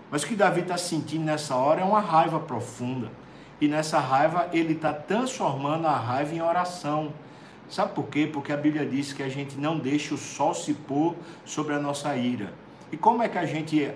Mas 0.10 0.24
o 0.24 0.28
que 0.28 0.36
Davi 0.36 0.62
está 0.62 0.78
sentindo 0.78 1.26
nessa 1.26 1.56
hora 1.56 1.82
é 1.82 1.84
uma 1.84 2.00
raiva 2.00 2.40
profunda. 2.40 3.12
E 3.60 3.68
nessa 3.68 4.00
raiva 4.00 4.48
ele 4.54 4.74
está 4.74 4.94
transformando 4.94 5.88
a 5.88 5.98
raiva 5.98 6.34
em 6.34 6.42
oração. 6.42 7.12
Sabe 7.70 7.94
por 7.94 8.08
quê? 8.08 8.30
Porque 8.32 8.52
a 8.52 8.58
Bíblia 8.58 8.86
diz 8.86 9.12
que 9.12 9.24
a 9.24 9.30
gente 9.30 9.58
não 9.58 9.78
deixa 9.80 10.14
o 10.14 10.18
sol 10.18 10.54
se 10.54 10.74
pôr 10.74 11.16
sobre 11.44 11.74
a 11.74 11.80
nossa 11.80 12.16
ira. 12.16 12.54
E 12.92 12.98
como 12.98 13.24
é 13.24 13.30
que 13.30 13.38
a 13.38 13.46
gente 13.46 13.92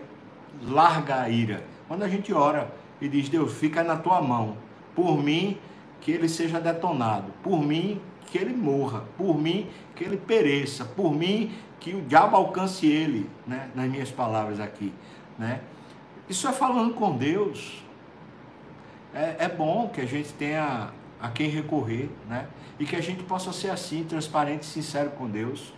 larga 0.64 1.22
a 1.22 1.30
ira? 1.30 1.64
Quando 1.88 2.04
a 2.04 2.10
gente 2.10 2.34
ora 2.34 2.72
e 3.00 3.08
diz: 3.08 3.30
Deus, 3.30 3.54
fica 3.54 3.84
na 3.84 3.96
tua 3.96 4.22
mão. 4.22 4.58
Por 4.96 5.22
mim, 5.22 5.58
que 6.02 6.12
ele 6.12 6.28
seja 6.28 6.60
detonado. 6.60 7.32
Por 7.44 7.62
mim, 7.62 8.02
que 8.26 8.38
ele 8.38 8.54
morra. 8.54 9.04
Por 9.18 9.38
mim, 9.38 9.68
que 9.96 10.04
ele 10.04 10.18
pereça. 10.18 10.84
Por 10.84 11.14
mim, 11.14 11.52
que 11.80 11.94
o 11.94 12.02
diabo 12.02 12.36
alcance 12.36 12.88
ele, 12.88 13.30
né? 13.48 13.70
nas 13.74 13.90
minhas 13.90 14.12
palavras 14.12 14.60
aqui. 14.60 14.94
Né? 15.38 15.62
Isso 16.28 16.48
é 16.48 16.52
falando 16.52 16.94
com 16.94 17.16
Deus. 17.16 17.84
É, 19.14 19.46
é 19.46 19.50
bom 19.50 19.90
que 19.90 20.02
a 20.02 20.06
gente 20.06 20.34
tenha 20.34 20.92
a 21.22 21.30
quem 21.30 21.50
recorrer, 21.50 22.10
né? 22.28 22.48
E 22.80 22.86
que 22.86 22.96
a 22.96 23.02
gente 23.02 23.24
possa 23.24 23.52
ser 23.52 23.70
assim, 23.70 24.04
transparente 24.04 24.64
e 24.64 24.66
sincero 24.66 25.12
com 25.12 25.30
Deus. 25.30 25.74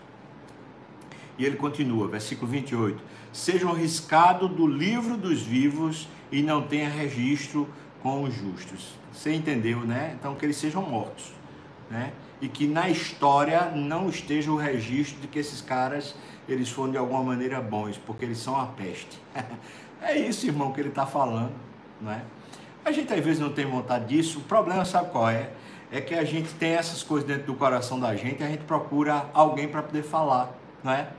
E 1.38 1.46
ele 1.46 1.56
continua, 1.56 2.08
versículo 2.08 2.52
28. 2.52 3.02
Sejam 3.34 3.74
riscados 3.74 4.50
do 4.52 4.68
livro 4.68 5.18
dos 5.18 5.42
vivos 5.42 6.08
e 6.32 6.42
não 6.42 6.62
tenha 6.62 6.90
registro 6.90 7.68
com 8.02 8.24
os 8.24 8.34
justos. 8.34 8.94
Você 9.12 9.34
entendeu, 9.34 9.80
né? 9.80 10.16
Então 10.20 10.36
que 10.36 10.46
eles 10.46 10.58
sejam 10.58 10.82
mortos, 10.82 11.32
né? 11.90 12.14
E 12.40 12.48
que 12.48 12.68
na 12.68 12.90
história 12.90 13.72
não 13.76 14.10
esteja 14.10 14.52
o 14.52 14.56
registro 14.56 15.20
de 15.22 15.28
que 15.28 15.40
esses 15.40 15.62
caras 15.62 16.16
eles 16.48 16.70
foram 16.70 16.92
de 16.92 16.98
alguma 16.98 17.24
maneira 17.24 17.62
bons, 17.62 17.98
porque 17.98 18.26
eles 18.26 18.40
são 18.40 18.60
a 18.60 18.66
peste. 18.66 19.20
é 20.02 20.18
isso, 20.18 20.46
irmão, 20.46 20.72
que 20.72 20.80
ele 20.80 20.90
está 20.90 21.06
falando, 21.06 21.54
né? 22.00 22.24
A 22.84 22.92
gente 22.92 23.14
às 23.14 23.24
vezes 23.24 23.40
não 23.40 23.52
tem 23.52 23.66
vontade 23.66 24.06
disso. 24.06 24.40
O 24.40 24.44
problema 24.44 24.84
sabe 24.86 25.12
qual 25.12 25.30
é? 25.30 25.50
É 25.92 26.02
que 26.02 26.16
a 26.16 26.24
gente 26.24 26.54
tem 26.56 26.74
essas 26.74 27.04
coisas 27.04 27.28
dentro 27.28 27.48
do 27.48 27.56
coração 27.56 28.00
da 28.00 28.16
gente, 28.16 28.44
a 28.44 28.48
gente 28.48 28.64
procura 28.64 29.26
alguém 29.34 29.68
para 29.68 29.84
poder 29.84 30.04
falar, 30.04 30.50
né? 30.84 31.10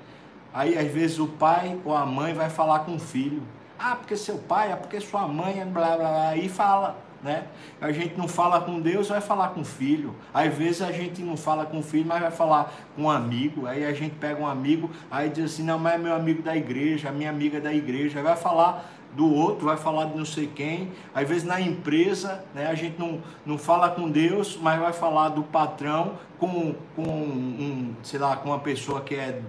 Aí 0.53 0.77
às 0.77 0.91
vezes 0.91 1.19
o 1.19 1.27
pai 1.27 1.79
ou 1.85 1.95
a 1.95 2.05
mãe 2.05 2.35
vai 2.35 2.51
falar 2.51 2.81
com 2.81 2.97
o 2.97 2.99
filho. 2.99 3.43
Ah, 3.79 3.97
porque 3.97 4.17
seu 4.17 4.39
pai, 4.39 4.73
é 4.73 4.77
porque 4.77 5.01
sua 5.01 5.27
mãe, 5.29 5.65
blá 5.67 5.97
blá 5.97 6.09
blá, 6.09 6.37
e 6.37 6.49
fala 6.49 6.97
né? 7.23 7.45
A 7.81 7.93
gente 7.93 8.19
não 8.19 8.27
fala 8.27 8.61
com 8.61 8.81
Deus, 8.81 9.09
vai 9.09 9.21
falar 9.21 9.51
com 9.51 9.61
o 9.61 9.65
filho. 9.65 10.15
Às 10.35 10.53
vezes 10.53 10.83
a 10.83 10.91
gente 10.91 11.23
não 11.23 11.37
fala 11.37 11.65
com 11.65 11.79
o 11.79 11.83
filho, 11.83 12.05
mas 12.05 12.21
vai 12.21 12.31
falar 12.31 12.75
com 12.97 13.03
um 13.03 13.11
amigo. 13.11 13.67
Aí 13.67 13.85
a 13.85 13.93
gente 13.93 14.17
pega 14.17 14.41
um 14.41 14.47
amigo, 14.47 14.91
aí 15.11 15.29
diz 15.29 15.45
assim: 15.45 15.63
não, 15.63 15.79
mas 15.79 15.95
é 15.95 15.99
meu 15.99 16.15
amigo 16.15 16.43
da 16.43 16.57
igreja, 16.57 17.13
minha 17.13 17.31
amiga 17.31 17.61
da 17.61 17.73
igreja. 17.73 18.21
Vai 18.23 18.37
falar 18.37 18.91
do 19.13 19.33
outro, 19.33 19.67
vai 19.67 19.77
falar 19.77 20.07
de 20.07 20.17
não 20.17 20.25
sei 20.25 20.47
quem. 20.47 20.93
Às 21.15 21.29
vezes 21.29 21.45
na 21.45 21.61
empresa, 21.61 22.45
né, 22.55 22.67
a 22.67 22.75
gente 22.75 22.99
não, 22.99 23.23
não 23.45 23.59
fala 23.59 23.91
com 23.91 24.11
Deus, 24.11 24.59
mas 24.61 24.81
vai 24.81 24.93
falar 24.93 25.31
do 25.31 25.43
patrão 25.43 26.19
com, 26.39 26.75
com 26.97 27.03
um, 27.03 27.95
sei 28.03 28.19
lá, 28.19 28.37
com 28.37 28.49
uma 28.49 28.59
pessoa 28.59 29.01
que 29.01 29.15
é 29.15 29.41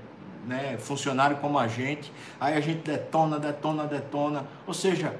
né, 0.46 0.78
funcionário 0.78 1.38
como 1.38 1.58
a 1.58 1.68
gente. 1.68 2.12
Aí 2.40 2.56
a 2.56 2.62
gente 2.62 2.82
detona, 2.82 3.40
detona, 3.40 3.86
detona. 3.86 4.46
Ou 4.68 4.74
seja, 4.74 5.18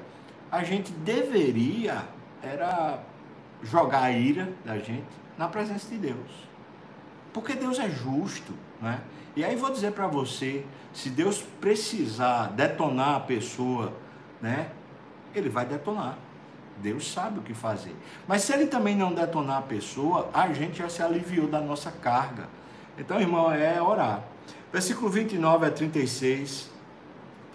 a 0.50 0.62
gente 0.62 0.92
deveria 0.92 2.02
era 2.42 2.98
jogar 3.62 4.02
a 4.02 4.12
ira 4.12 4.52
da 4.64 4.76
gente 4.78 5.06
na 5.38 5.48
presença 5.48 5.88
de 5.88 5.96
Deus. 5.96 6.48
Porque 7.32 7.54
Deus 7.54 7.78
é 7.78 7.88
justo, 7.88 8.52
né? 8.80 9.00
E 9.34 9.44
aí 9.44 9.56
vou 9.56 9.70
dizer 9.70 9.92
para 9.92 10.06
você, 10.06 10.64
se 10.92 11.10
Deus 11.10 11.42
precisar 11.60 12.52
detonar 12.52 13.16
a 13.16 13.20
pessoa, 13.20 13.92
né? 14.44 14.68
Ele 15.34 15.48
vai 15.48 15.64
detonar. 15.64 16.18
Deus 16.76 17.10
sabe 17.10 17.38
o 17.38 17.42
que 17.42 17.54
fazer. 17.54 17.96
Mas 18.28 18.42
se 18.42 18.52
ele 18.52 18.66
também 18.66 18.94
não 18.94 19.14
detonar 19.14 19.58
a 19.58 19.62
pessoa, 19.62 20.28
a 20.34 20.52
gente 20.52 20.78
já 20.78 20.88
se 20.88 21.02
aliviou 21.02 21.48
da 21.48 21.60
nossa 21.60 21.90
carga. 21.90 22.46
Então, 22.98 23.18
irmão, 23.18 23.50
é 23.50 23.80
orar. 23.80 24.22
Versículo 24.70 25.08
29 25.08 25.66
a 25.66 25.70
36 25.70 26.70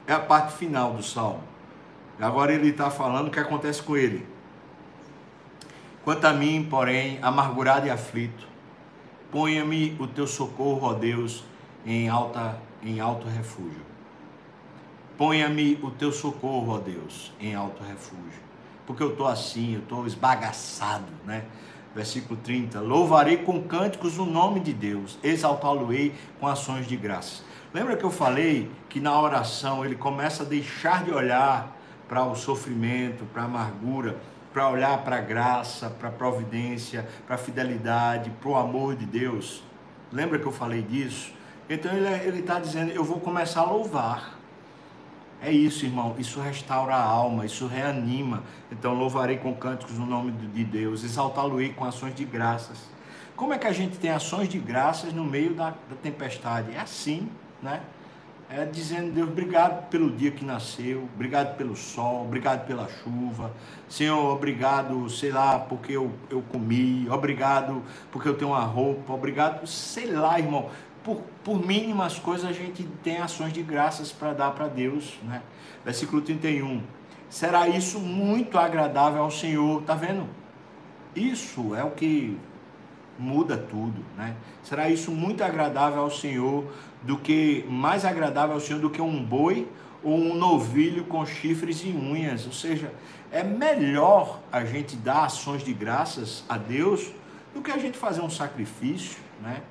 é 0.08 0.14
a 0.14 0.20
parte 0.20 0.54
final 0.58 0.94
do 0.94 1.04
salmo. 1.04 1.44
Agora 2.20 2.52
ele 2.52 2.70
está 2.70 2.90
falando 2.90 3.28
o 3.28 3.32
que 3.32 3.40
acontece 3.40 3.84
com 3.84 3.96
ele. 3.96 4.26
Quanto 6.04 6.26
a 6.26 6.34
mim, 6.34 6.66
porém, 6.68 7.20
amargurado 7.22 7.86
e 7.86 7.92
aflito, 7.92 8.48
ponha-me 9.32 9.96
o 10.00 10.08
teu 10.08 10.26
socorro, 10.26 10.88
ó 10.88 10.94
Deus, 10.94 11.44
em, 11.86 12.10
alta, 12.10 12.60
em 12.82 13.00
alto 13.00 13.28
refúgio. 13.28 13.89
Ponha-me 15.20 15.78
o 15.84 15.92
teu 15.92 16.14
socorro, 16.14 16.76
ó 16.76 16.78
Deus, 16.78 17.34
em 17.42 17.54
alto 17.54 17.84
refúgio. 17.84 18.40
Porque 18.88 19.04
eu 19.04 19.12
estou 19.12 19.28
assim, 19.28 19.74
eu 19.74 19.82
estou 19.82 20.08
esbagaçado, 20.08 21.12
né? 21.26 21.44
Versículo 21.94 22.40
30. 22.42 22.80
Louvarei 22.80 23.36
com 23.36 23.62
cânticos 23.62 24.18
o 24.18 24.24
nome 24.24 24.62
de 24.62 24.72
Deus, 24.72 25.20
exaltá-lo-ei 25.22 26.16
com 26.40 26.48
ações 26.48 26.88
de 26.88 26.96
graça. 26.96 27.44
Lembra 27.74 27.98
que 27.98 28.04
eu 28.06 28.10
falei 28.10 28.72
que 28.88 29.02
na 29.02 29.20
oração 29.20 29.84
ele 29.84 29.96
começa 29.96 30.44
a 30.44 30.46
deixar 30.46 31.04
de 31.04 31.12
olhar 31.12 31.78
para 32.08 32.24
o 32.24 32.34
sofrimento, 32.34 33.26
para 33.26 33.42
a 33.42 33.46
amargura, 33.46 34.16
para 34.54 34.70
olhar 34.70 35.04
para 35.04 35.18
a 35.18 35.22
graça, 35.22 35.90
para 35.90 36.08
a 36.08 36.14
providência, 36.14 37.06
para 37.28 37.36
a 37.36 37.38
fidelidade, 37.38 38.30
para 38.40 38.50
o 38.50 38.56
amor 38.56 38.96
de 38.96 39.06
Deus. 39.06 39.62
Lembra 40.14 40.40
que 40.40 40.46
eu 40.46 40.52
falei 40.54 40.82
disso? 40.82 41.34
Então 41.70 41.92
ele 41.92 42.40
está 42.40 42.58
dizendo: 42.58 42.94
eu 42.94 43.04
vou 43.04 43.20
começar 43.20 43.60
a 43.60 43.66
louvar. 43.66 44.39
É 45.42 45.52
isso, 45.52 45.86
irmão. 45.86 46.16
Isso 46.18 46.40
restaura 46.40 46.96
a 46.96 47.02
alma, 47.02 47.46
isso 47.46 47.66
reanima. 47.68 48.44
Então 48.72 48.94
louvarei 48.94 49.38
com 49.38 49.54
cânticos 49.54 49.98
no 49.98 50.06
nome 50.06 50.32
de 50.32 50.64
Deus, 50.64 51.04
exaltá-lo-ei 51.04 51.70
com 51.70 51.86
ações 51.86 52.14
de 52.16 52.26
graças. 52.26 52.78
Como 53.36 53.54
é 53.54 53.58
que 53.58 53.68
a 53.68 53.72
gente 53.72 53.98
tem 53.98 54.12
ações 54.12 54.50
de 54.50 54.60
graças 54.60 55.14
no 55.14 55.24
meio 55.24 55.54
da, 55.54 55.70
da 55.70 55.96
tempestade? 56.02 56.76
É 56.76 56.80
assim, 56.80 57.30
né? 57.64 57.82
é, 58.50 58.66
dizendo, 58.66 59.12
Deus, 59.12 59.30
obrigado 59.30 59.88
pelo 59.90 60.10
dia 60.10 60.32
que 60.32 60.44
nasceu, 60.44 61.08
obrigado 61.14 61.56
pelo 61.56 61.76
sol, 61.76 62.24
obrigado 62.24 62.66
pela 62.66 62.88
chuva, 62.88 63.54
Senhor, 63.88 64.34
obrigado, 64.34 65.08
sei 65.08 65.32
lá, 65.32 65.60
porque 65.60 65.94
eu, 65.94 66.12
eu 66.32 66.42
comi, 66.52 67.08
obrigado 67.12 67.84
porque 68.12 68.28
eu 68.28 68.36
tenho 68.36 68.50
uma 68.52 68.64
roupa, 68.64 69.14
obrigado, 69.14 69.68
sei 69.68 70.08
lá, 70.08 70.40
irmão, 70.40 70.68
por, 71.10 71.24
por 71.44 71.66
mínimas 71.66 72.20
coisas 72.20 72.48
a 72.48 72.54
gente 72.54 72.84
tem 73.04 73.18
ações 73.18 73.52
de 73.52 73.64
graças 73.64 74.12
para 74.12 74.34
dar 74.34 74.52
para 74.52 74.68
Deus, 74.68 75.18
né? 75.24 75.42
Versículo 75.84 76.22
31, 76.22 76.84
será 77.30 77.68
isso 77.68 78.00
muito 78.00 78.60
agradável 78.60 79.24
ao 79.24 79.32
Senhor, 79.32 79.82
tá 79.84 79.96
vendo? 79.96 80.28
Isso 81.16 81.74
é 81.74 81.84
o 81.84 81.90
que 81.90 82.38
muda 83.18 83.58
tudo, 83.58 84.06
né? 84.16 84.36
Será 84.62 84.88
isso 84.90 85.12
muito 85.12 85.44
agradável 85.44 86.02
ao 86.02 86.12
Senhor, 86.12 86.66
do 87.02 87.18
que 87.18 87.66
mais 87.68 88.06
agradável 88.06 88.54
ao 88.54 88.62
Senhor 88.62 88.80
do 88.80 88.90
que 88.90 89.02
um 89.02 89.24
boi 89.24 89.68
ou 90.04 90.16
um 90.16 90.36
novilho 90.36 91.06
com 91.06 91.26
chifres 91.26 91.82
e 91.84 91.88
unhas. 91.90 92.46
Ou 92.46 92.54
seja, 92.54 92.94
é 93.32 93.44
melhor 93.44 94.42
a 94.52 94.64
gente 94.64 94.96
dar 94.96 95.26
ações 95.26 95.64
de 95.64 95.74
graças 95.74 96.44
a 96.48 96.58
Deus 96.58 97.12
do 97.54 97.62
que 97.62 97.72
a 97.72 97.78
gente 97.80 97.98
fazer 97.98 98.22
um 98.22 98.30
sacrifício, 98.30 99.18
né? 99.42 99.64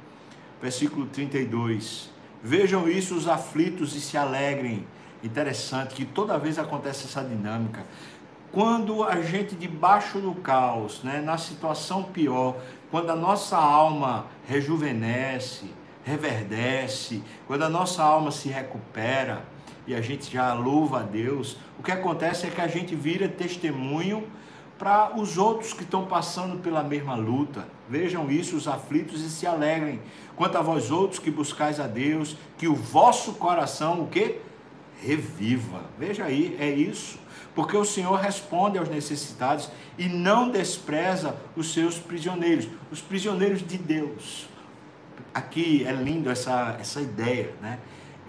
Versículo 0.60 1.06
32. 1.06 2.10
Vejam 2.42 2.88
isso 2.88 3.14
os 3.14 3.28
aflitos 3.28 3.94
e 3.94 4.00
se 4.00 4.16
alegrem. 4.16 4.86
Interessante 5.22 5.94
que 5.94 6.04
toda 6.04 6.38
vez 6.38 6.58
acontece 6.58 7.06
essa 7.06 7.22
dinâmica. 7.22 7.84
Quando 8.52 9.04
a 9.04 9.20
gente 9.20 9.54
debaixo 9.54 10.20
do 10.20 10.34
caos, 10.34 11.02
né, 11.02 11.20
na 11.20 11.36
situação 11.36 12.04
pior, 12.04 12.56
quando 12.90 13.10
a 13.10 13.16
nossa 13.16 13.56
alma 13.56 14.26
rejuvenesce, 14.46 15.70
reverdece, 16.04 17.22
quando 17.46 17.64
a 17.64 17.68
nossa 17.68 18.02
alma 18.02 18.30
se 18.30 18.48
recupera 18.48 19.44
e 19.86 19.94
a 19.94 20.00
gente 20.00 20.32
já 20.32 20.54
louva 20.54 21.00
a 21.00 21.02
Deus, 21.02 21.56
o 21.78 21.82
que 21.82 21.92
acontece 21.92 22.46
é 22.46 22.50
que 22.50 22.60
a 22.60 22.68
gente 22.68 22.94
vira 22.94 23.28
testemunho 23.28 24.26
para 24.78 25.18
os 25.18 25.36
outros 25.36 25.72
que 25.72 25.82
estão 25.82 26.06
passando 26.06 26.62
pela 26.62 26.82
mesma 26.82 27.14
luta. 27.14 27.66
Vejam 27.88 28.30
isso, 28.30 28.56
os 28.56 28.68
aflitos 28.68 29.22
e 29.22 29.30
se 29.30 29.46
alegrem. 29.46 30.00
Quanto 30.36 30.56
a 30.56 30.62
vós 30.62 30.90
outros 30.90 31.18
que 31.18 31.30
buscais 31.30 31.80
a 31.80 31.86
Deus, 31.86 32.36
que 32.56 32.68
o 32.68 32.74
vosso 32.74 33.34
coração 33.34 34.02
o 34.02 34.06
que 34.06 34.40
reviva. 35.02 35.82
Veja 35.98 36.24
aí, 36.24 36.56
é 36.60 36.70
isso. 36.70 37.18
Porque 37.54 37.76
o 37.76 37.84
Senhor 37.84 38.16
responde 38.20 38.78
aos 38.78 38.88
necessitados 38.88 39.70
e 39.98 40.08
não 40.08 40.50
despreza 40.50 41.34
os 41.56 41.72
seus 41.72 41.98
prisioneiros, 41.98 42.68
os 42.90 43.00
prisioneiros 43.00 43.66
de 43.66 43.76
Deus 43.76 44.48
aqui 45.38 45.84
é 45.86 45.92
lindo 45.92 46.30
essa, 46.30 46.76
essa 46.80 47.00
ideia, 47.00 47.50
né? 47.60 47.78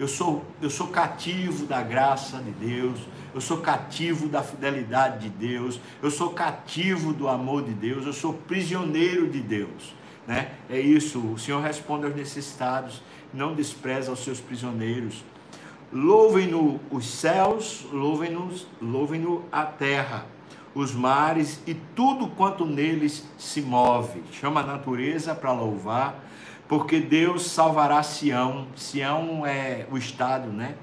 Eu 0.00 0.08
sou, 0.08 0.42
eu 0.62 0.70
sou 0.70 0.86
cativo 0.86 1.66
da 1.66 1.82
graça 1.82 2.38
de 2.38 2.50
Deus, 2.52 2.98
eu 3.34 3.40
sou 3.42 3.58
cativo 3.58 4.28
da 4.28 4.42
fidelidade 4.42 5.28
de 5.28 5.28
Deus, 5.28 5.78
eu 6.02 6.10
sou 6.10 6.30
cativo 6.30 7.12
do 7.12 7.28
amor 7.28 7.64
de 7.64 7.74
Deus, 7.74 8.06
eu 8.06 8.14
sou 8.14 8.32
prisioneiro 8.32 9.28
de 9.28 9.42
Deus. 9.42 9.94
Né? 10.26 10.52
É 10.70 10.80
isso, 10.80 11.18
o 11.18 11.38
Senhor 11.38 11.60
responde 11.60 12.06
aos 12.06 12.16
necessitados, 12.16 13.02
não 13.34 13.54
despreza 13.54 14.10
os 14.10 14.24
seus 14.24 14.40
prisioneiros. 14.40 15.22
Louvem-no 15.92 16.80
os 16.90 17.06
céus, 17.06 17.86
louvem-no 17.92 18.50
louvem 18.80 19.22
a 19.52 19.66
terra, 19.66 20.24
os 20.74 20.94
mares 20.94 21.60
e 21.66 21.74
tudo 21.74 22.26
quanto 22.26 22.64
neles 22.64 23.28
se 23.36 23.60
move. 23.60 24.22
Chama 24.32 24.60
a 24.62 24.66
natureza 24.66 25.34
para 25.34 25.52
louvar 25.52 26.29
porque 26.70 27.00
Deus 27.00 27.46
salvará 27.50 28.00
Sião. 28.00 28.68
Sião 28.76 29.44
é 29.44 29.86
o 29.90 29.98
estado, 29.98 30.52
né? 30.52 30.76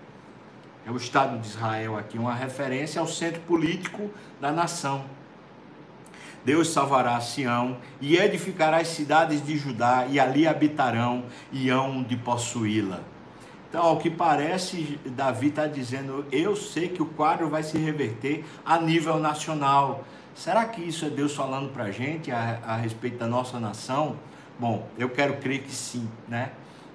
É 0.85 0.91
o 0.91 0.97
estado 0.97 1.39
de 1.39 1.47
Israel 1.47 1.97
aqui, 1.97 2.17
uma 2.17 2.35
referência 2.35 2.99
ao 2.99 3.07
centro 3.07 3.39
político 3.43 4.09
da 4.41 4.51
nação. 4.51 5.05
Deus 6.43 6.71
salvará 6.71 7.17
Sião 7.21 7.77
e 8.01 8.17
edificará 8.17 8.81
as 8.81 8.89
cidades 8.89 9.45
de 9.45 9.57
Judá 9.57 10.05
e 10.09 10.19
ali 10.19 10.45
habitarão 10.45 11.23
e 11.53 11.69
hão 11.69 12.03
de 12.03 12.17
possuí-la. 12.17 12.99
Então, 13.69 13.81
ao 13.81 13.97
que 13.97 14.09
parece, 14.09 14.99
Davi 15.05 15.47
está 15.47 15.67
dizendo: 15.67 16.25
eu 16.33 16.57
sei 16.57 16.89
que 16.89 17.01
o 17.01 17.05
quadro 17.05 17.49
vai 17.49 17.63
se 17.63 17.77
reverter 17.77 18.43
a 18.65 18.77
nível 18.77 19.19
nacional. 19.19 20.03
Será 20.35 20.65
que 20.65 20.81
isso 20.81 21.05
é 21.05 21.09
Deus 21.09 21.33
falando 21.33 21.71
para 21.71 21.85
a 21.85 21.91
gente 21.91 22.29
a, 22.29 22.59
a 22.67 22.75
respeito 22.75 23.17
da 23.17 23.25
nossa 23.25 23.57
nação? 23.57 24.17
Bom, 24.59 24.87
eu 24.97 25.09
quero 25.09 25.37
crer 25.37 25.61
que 25.61 25.71
sim, 25.71 26.09
né? 26.27 26.51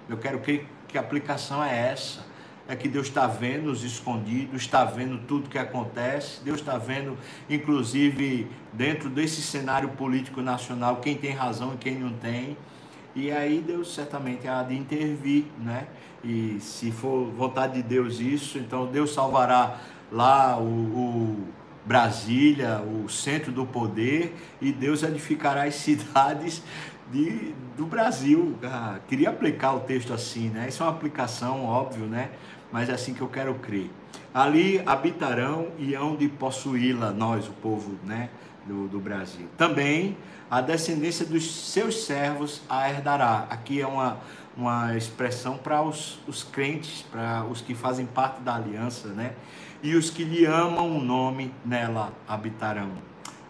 Eu 0.09 0.17
quero 0.17 0.41
crer 0.41 0.67
que 0.89 0.99
a 0.99 1.01
aplicação 1.01 1.63
é 1.63 1.91
essa. 1.93 2.27
É 2.67 2.75
que 2.75 2.89
Deus 2.89 3.07
está 3.07 3.27
vendo 3.27 3.71
os 3.71 3.85
escondidos, 3.85 4.63
está 4.63 4.85
vendo 4.85 5.19
tudo 5.27 5.49
que 5.49 5.59
acontece, 5.59 6.41
Deus 6.45 6.61
está 6.61 6.79
vendo, 6.79 7.19
inclusive, 7.51 8.49
dentro 8.73 9.11
desse 9.11 9.43
cenário 9.43 9.91
político 9.91 10.41
nacional, 10.41 10.97
quem 10.97 11.17
tem 11.17 11.33
razão 11.33 11.75
e 11.75 11.77
quem 11.77 11.97
não 11.97 12.13
tem. 12.13 12.57
E 13.15 13.31
aí 13.31 13.61
Deus 13.61 13.95
certamente 13.95 14.49
há 14.49 14.63
de 14.63 14.75
intervir, 14.77 15.45
né? 15.59 15.87
E 16.25 16.59
se 16.61 16.91
for 16.91 17.27
vontade 17.31 17.75
de 17.75 17.83
Deus 17.83 18.21
isso, 18.21 18.59
então 18.59 18.87
Deus 18.87 19.13
salvará 19.13 19.79
lá 20.11 20.57
o, 20.59 20.65
o 20.65 21.49
Brasília, 21.85 22.81
o 22.81 23.09
centro 23.09 23.51
do 23.51 23.67
poder, 23.67 24.35
e 24.61 24.73
Deus 24.73 25.03
edificará 25.03 25.65
as 25.65 25.75
cidades 25.83 26.63
de, 27.13 27.55
do 27.77 27.87
Brasil. 27.87 28.57
Ah, 28.65 28.99
queria 29.07 29.31
aplicar 29.31 29.75
o 29.75 29.81
texto 29.81 30.13
assim, 30.13 30.49
né? 30.49 30.67
Isso 30.69 30.83
é 30.83 30.87
uma 30.87 30.93
aplicação, 30.93 31.65
óbvio, 31.65 32.07
né? 32.07 32.31
Mas 32.73 32.89
é 32.89 32.93
assim 32.93 33.13
que 33.13 33.21
eu 33.21 33.29
quero 33.29 33.55
crer. 33.57 33.91
Ali 34.35 34.83
habitarão 34.87 35.69
e 35.79 35.95
hão 35.95 36.17
de 36.17 36.27
possuí-la, 36.27 37.11
nós, 37.13 37.47
o 37.47 37.53
povo, 37.53 37.99
né? 38.05 38.31
do, 38.67 38.89
do 38.89 39.01
Brasil. 39.01 39.47
Também 39.57 40.17
a 40.51 40.61
descendência 40.61 41.25
dos 41.25 41.51
seus 41.71 42.05
servos 42.05 42.63
a 42.69 42.89
herdará. 42.89 43.47
Aqui 43.51 43.81
é 43.81 43.87
uma, 43.87 44.19
uma 44.57 44.97
expressão 44.97 45.57
para 45.57 45.83
os, 45.83 46.21
os 46.27 46.43
crentes, 46.43 47.03
para 47.11 47.45
os 47.45 47.61
que 47.61 47.75
fazem 47.75 48.07
parte 48.07 48.41
da 48.43 48.57
aliança, 48.57 49.09
né? 49.09 49.33
E 49.83 49.95
os 49.97 50.11
que 50.11 50.23
lhe 50.23 50.45
amam 50.45 50.97
o 50.97 51.01
nome 51.03 51.53
nela 51.65 52.13
habitarão. 52.29 52.91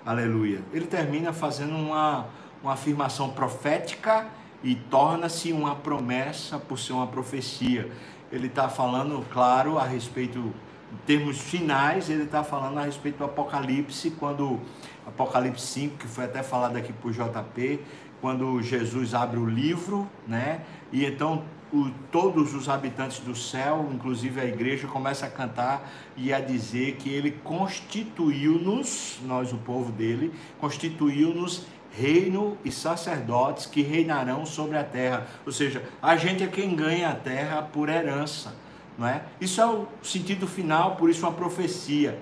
Aleluia. 0.04 0.60
Ele 0.72 0.86
termina 0.86 1.32
fazendo 1.32 1.74
uma, 1.76 2.26
uma 2.62 2.74
afirmação 2.74 3.30
profética 3.30 4.26
e 4.62 4.74
torna-se 4.74 5.52
uma 5.52 5.74
promessa 5.74 6.58
por 6.58 6.78
ser 6.78 6.92
uma 6.92 7.06
profecia. 7.06 7.90
Ele 8.30 8.46
está 8.46 8.68
falando, 8.68 9.24
claro, 9.30 9.78
a 9.78 9.84
respeito, 9.84 10.38
em 10.38 10.96
termos 11.06 11.38
finais, 11.38 12.08
ele 12.08 12.22
está 12.22 12.44
falando 12.44 12.78
a 12.78 12.82
respeito 12.82 13.18
do 13.18 13.24
Apocalipse, 13.24 14.10
quando 14.12 14.60
Apocalipse 15.06 15.66
5, 15.66 15.96
que 15.98 16.06
foi 16.06 16.24
até 16.24 16.42
falado 16.42 16.76
aqui 16.76 16.92
por 16.92 17.12
JP, 17.12 17.80
quando 18.20 18.62
Jesus 18.62 19.14
abre 19.14 19.38
o 19.38 19.44
livro, 19.44 20.08
né? 20.28 20.60
E 20.92 21.04
então 21.04 21.42
o, 21.72 21.90
todos 22.12 22.54
os 22.54 22.68
habitantes 22.68 23.18
do 23.20 23.34
céu, 23.34 23.88
inclusive 23.92 24.40
a 24.40 24.44
igreja, 24.44 24.86
começa 24.86 25.26
a 25.26 25.30
cantar 25.30 25.90
e 26.16 26.32
a 26.32 26.38
dizer 26.38 26.96
que 26.96 27.08
ele 27.08 27.32
constituiu-nos, 27.42 29.18
nós 29.24 29.52
o 29.52 29.56
povo 29.56 29.90
dele, 29.90 30.32
constituiu-nos 30.60 31.66
reino 31.96 32.56
e 32.64 32.70
sacerdotes 32.72 33.66
que 33.66 33.82
reinarão 33.82 34.46
sobre 34.46 34.76
a 34.76 34.84
terra. 34.84 35.26
Ou 35.44 35.52
seja, 35.52 35.82
a 36.00 36.16
gente 36.16 36.42
é 36.42 36.46
quem 36.46 36.74
ganha 36.74 37.10
a 37.10 37.14
terra 37.14 37.62
por 37.62 37.88
herança, 37.88 38.54
não 38.98 39.06
é? 39.06 39.22
Isso 39.40 39.60
é 39.60 39.66
o 39.66 39.86
sentido 40.02 40.46
final, 40.46 40.96
por 40.96 41.10
isso 41.10 41.26
uma 41.26 41.32
profecia. 41.32 42.18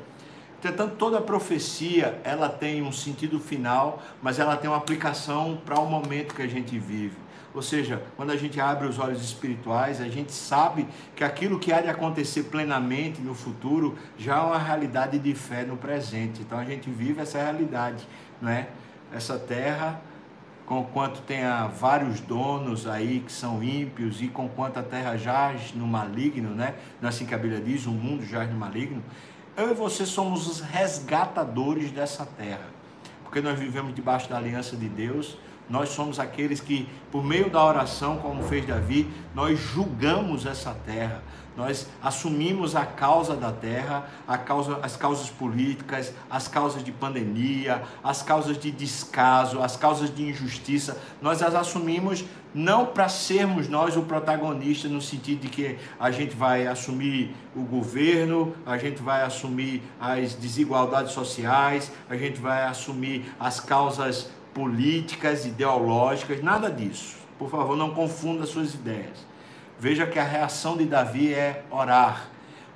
Entretanto, 0.59 0.97
toda 0.97 1.21
profecia, 1.23 2.21
ela 2.23 2.49
tem 2.49 2.83
um 2.83 2.93
sentido 2.93 3.41
final, 3.41 4.03
mas 4.21 4.39
ela 4.39 4.57
tem 4.57 4.69
uma 4.69 4.77
aplicação 4.77 5.59
para 5.65 5.81
o 5.81 5.87
momento 5.87 6.35
que 6.35 6.43
a 6.43 6.47
gente 6.47 6.79
vive. 6.79 7.17
Ou 7.55 7.63
seja, 7.63 8.03
quando 8.17 8.31
a 8.31 8.37
gente 8.37 8.61
abre 8.61 8.87
os 8.87 8.99
olhos 8.99 9.25
espirituais, 9.25 10.01
a 10.01 10.09
gente 10.09 10.33
sabe 10.33 10.87
que 11.17 11.25
aquilo 11.25 11.59
que 11.59 11.73
há 11.73 11.81
de 11.81 11.89
acontecer 11.89 12.45
plenamente 12.45 13.21
no 13.21 13.35
futuro 13.35 13.97
já 14.17 14.37
é 14.37 14.41
uma 14.41 14.59
realidade 14.59 15.19
de 15.19 15.35
fé 15.35 15.65
no 15.65 15.77
presente. 15.77 16.43
Então 16.43 16.59
a 16.59 16.65
gente 16.65 16.89
vive 16.91 17.21
essa 17.21 17.39
realidade, 17.39 18.07
não 18.41 18.51
é? 18.51 18.69
Essa 19.13 19.39
terra, 19.39 20.01
com 20.67 20.85
quanto 20.85 21.21
tenha 21.23 21.67
vários 21.67 22.21
donos 22.21 22.87
aí 22.87 23.21
que 23.21 23.33
são 23.33 23.63
ímpios 23.63 24.23
e 24.23 24.29
com 24.29 24.49
quanto 24.49 24.79
a 24.79 24.83
terra 24.83 25.17
jaz 25.17 25.75
no 25.75 25.87
maligno, 25.87 26.51
né? 26.51 26.77
Não 27.01 27.09
é 27.09 27.11
assim 27.11 27.27
que 27.27 27.35
a 27.35 27.39
Bíblia 27.39 27.61
diz, 27.61 27.87
o 27.87 27.91
mundo 27.91 28.25
jaz 28.25 28.49
no 28.49 28.57
maligno. 28.57 29.03
Eu 29.57 29.71
e 29.71 29.75
você 29.75 30.07
somos 30.07 30.47
os 30.47 30.61
resgatadores 30.61 31.91
dessa 31.91 32.25
terra, 32.25 32.67
porque 33.25 33.41
nós 33.41 33.59
vivemos 33.59 33.95
debaixo 33.95 34.29
da 34.29 34.37
aliança 34.37 34.77
de 34.77 34.89
Deus. 34.89 35.37
Nós 35.71 35.91
somos 35.91 36.19
aqueles 36.19 36.61
que, 36.61 36.89
por 37.11 37.25
meio 37.25 37.49
da 37.49 37.65
oração, 37.65 38.19
como 38.19 38.43
fez 38.43 38.67
Davi, 38.67 39.09
nós 39.35 39.59
julgamos 39.59 40.45
essa 40.45 40.75
terra 40.85 41.23
nós 41.57 41.87
assumimos 42.03 42.77
a 42.77 42.87
causa 42.87 43.35
da 43.35 43.53
terra, 43.53 44.09
a 44.27 44.39
causa, 44.39 44.79
as 44.83 44.97
causas 44.97 45.29
políticas, 45.29 46.13
as 46.31 46.47
causas 46.47 46.83
de 46.83 46.93
pandemia, 46.93 47.83
as 48.03 48.23
causas 48.23 48.59
de 48.59 48.71
descaso, 48.71 49.61
as 49.61 49.77
causas 49.77 50.15
de 50.15 50.23
injustiça. 50.23 50.99
Nós 51.21 51.43
as 51.43 51.55
assumimos 51.55 52.25
não 52.55 52.87
para 52.87 53.09
sermos 53.09 53.69
nós 53.69 53.97
o 53.97 54.03
protagonista 54.03 54.89
no 54.89 55.01
sentido 55.01 55.43
de 55.43 55.49
que 55.49 55.79
a 55.99 56.11
gente 56.11 56.35
vai 56.35 56.67
assumir 56.67 57.35
o 57.55 57.63
governo, 57.63 58.55
a 58.65 58.79
gente 58.79 59.03
vai 59.03 59.23
assumir 59.23 59.83
as 60.01 60.35
desigualdades 60.35 61.13
sociais, 61.13 61.93
a 62.09 62.17
gente 62.17 62.41
vai 62.41 62.65
assumir 62.65 63.31
as 63.39 63.61
causas 63.61 64.31
políticas, 64.55 65.47
ideológicas, 65.47 66.43
nada 66.43 66.71
disso. 66.71 67.17
Por 67.39 67.51
favor, 67.51 67.77
não 67.77 67.91
confunda 67.91 68.47
suas 68.47 68.75
ideias. 68.75 69.27
Veja 69.79 70.07
que 70.07 70.19
a 70.19 70.25
reação 70.25 70.77
de 70.77 70.85
Davi 70.85 71.33
é 71.33 71.65
orar. 71.71 72.29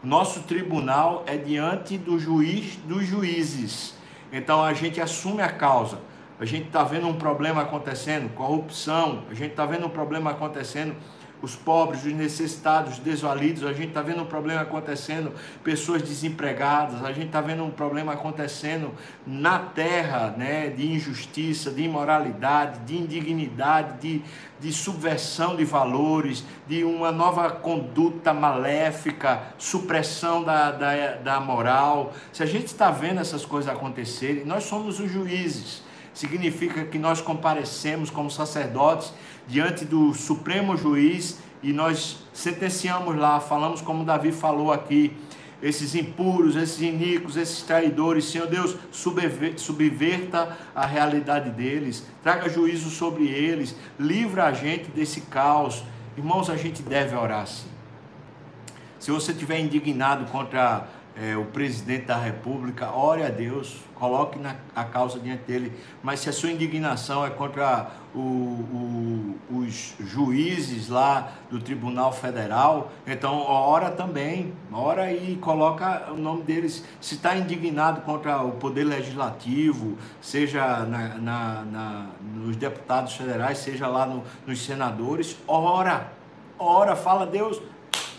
Nosso 0.02 0.40
tribunal 0.40 1.22
é 1.26 1.36
diante 1.36 1.98
do 1.98 2.18
juiz 2.18 2.76
dos 2.76 3.06
juízes. 3.06 3.94
Então 4.32 4.62
a 4.62 4.72
gente 4.72 5.00
assume 5.00 5.42
a 5.42 5.48
causa. 5.48 5.98
A 6.40 6.44
gente 6.44 6.66
está 6.66 6.82
vendo 6.82 7.06
um 7.06 7.14
problema 7.14 7.62
acontecendo, 7.62 8.34
corrupção, 8.34 9.22
a 9.30 9.34
gente 9.34 9.52
está 9.52 9.64
vendo 9.64 9.86
um 9.86 9.90
problema 9.90 10.32
acontecendo 10.32 10.96
os 11.44 11.54
pobres, 11.54 12.04
os 12.04 12.12
necessitados, 12.12 12.94
os 12.94 12.98
desvalidos, 12.98 13.64
a 13.64 13.72
gente 13.72 13.88
está 13.88 14.02
vendo 14.02 14.22
um 14.22 14.26
problema 14.26 14.62
acontecendo, 14.62 15.32
pessoas 15.62 16.02
desempregadas, 16.02 17.04
a 17.04 17.12
gente 17.12 17.26
está 17.26 17.40
vendo 17.40 17.62
um 17.62 17.70
problema 17.70 18.14
acontecendo 18.14 18.92
na 19.26 19.58
terra, 19.58 20.34
né, 20.36 20.70
de 20.70 20.90
injustiça, 20.90 21.70
de 21.70 21.82
imoralidade, 21.82 22.80
de 22.80 22.96
indignidade, 22.96 24.00
de, 24.00 24.22
de 24.58 24.72
subversão 24.72 25.54
de 25.54 25.64
valores, 25.64 26.44
de 26.66 26.82
uma 26.82 27.12
nova 27.12 27.50
conduta 27.50 28.32
maléfica, 28.32 29.42
supressão 29.58 30.42
da, 30.42 30.70
da, 30.70 31.16
da 31.16 31.40
moral. 31.40 32.12
Se 32.32 32.42
a 32.42 32.46
gente 32.46 32.66
está 32.66 32.90
vendo 32.90 33.20
essas 33.20 33.44
coisas 33.44 33.70
acontecerem, 33.70 34.44
nós 34.44 34.64
somos 34.64 34.98
os 34.98 35.10
juízes 35.10 35.83
significa 36.14 36.84
que 36.84 36.98
nós 36.98 37.20
comparecemos 37.20 38.08
como 38.08 38.30
sacerdotes 38.30 39.12
diante 39.46 39.84
do 39.84 40.14
Supremo 40.14 40.76
Juiz 40.76 41.38
e 41.62 41.72
nós 41.72 42.24
sentenciamos 42.32 43.16
lá, 43.16 43.40
falamos 43.40 43.80
como 43.80 44.04
Davi 44.04 44.32
falou 44.32 44.72
aqui, 44.72 45.12
esses 45.62 45.94
impuros, 45.94 46.56
esses 46.56 46.80
iníquos, 46.82 47.36
esses 47.36 47.62
traidores, 47.62 48.26
Senhor 48.26 48.46
Deus, 48.46 48.76
subverta 48.90 50.58
a 50.74 50.84
realidade 50.84 51.50
deles, 51.50 52.06
traga 52.22 52.50
juízo 52.50 52.90
sobre 52.90 53.26
eles, 53.28 53.74
livra 53.98 54.44
a 54.44 54.52
gente 54.52 54.90
desse 54.90 55.22
caos. 55.22 55.82
Irmãos, 56.18 56.50
a 56.50 56.56
gente 56.56 56.82
deve 56.82 57.16
orar 57.16 57.46
sim. 57.46 57.66
Se 58.98 59.10
você 59.10 59.32
estiver 59.32 59.58
indignado 59.58 60.26
contra 60.26 60.86
é, 61.16 61.36
o 61.36 61.44
presidente 61.44 62.06
da 62.06 62.16
República, 62.16 62.90
ore 62.90 63.22
a 63.22 63.28
Deus, 63.28 63.76
coloque 63.94 64.36
na, 64.36 64.56
a 64.74 64.82
causa 64.82 65.20
diante 65.20 65.44
dele. 65.44 65.72
Mas 66.02 66.20
se 66.20 66.28
a 66.28 66.32
sua 66.32 66.50
indignação 66.50 67.24
é 67.24 67.30
contra 67.30 67.92
o, 68.12 68.18
o, 68.18 69.38
os 69.50 69.94
juízes 70.00 70.88
lá 70.88 71.32
do 71.48 71.60
Tribunal 71.60 72.12
Federal, 72.12 72.90
então 73.06 73.38
ora 73.42 73.92
também, 73.92 74.52
ora 74.72 75.12
e 75.12 75.36
coloca 75.36 76.10
o 76.10 76.16
nome 76.16 76.42
deles. 76.42 76.84
Se 77.00 77.14
está 77.14 77.36
indignado 77.36 78.00
contra 78.00 78.42
o 78.42 78.52
Poder 78.52 78.82
Legislativo, 78.82 79.96
seja 80.20 80.80
na, 80.80 81.08
na, 81.14 81.62
na, 81.62 82.06
nos 82.34 82.56
deputados 82.56 83.14
federais, 83.14 83.58
seja 83.58 83.86
lá 83.86 84.04
no, 84.04 84.24
nos 84.44 84.64
senadores, 84.64 85.38
ora, 85.46 86.12
ora, 86.58 86.96
fala 86.96 87.24
Deus, 87.24 87.62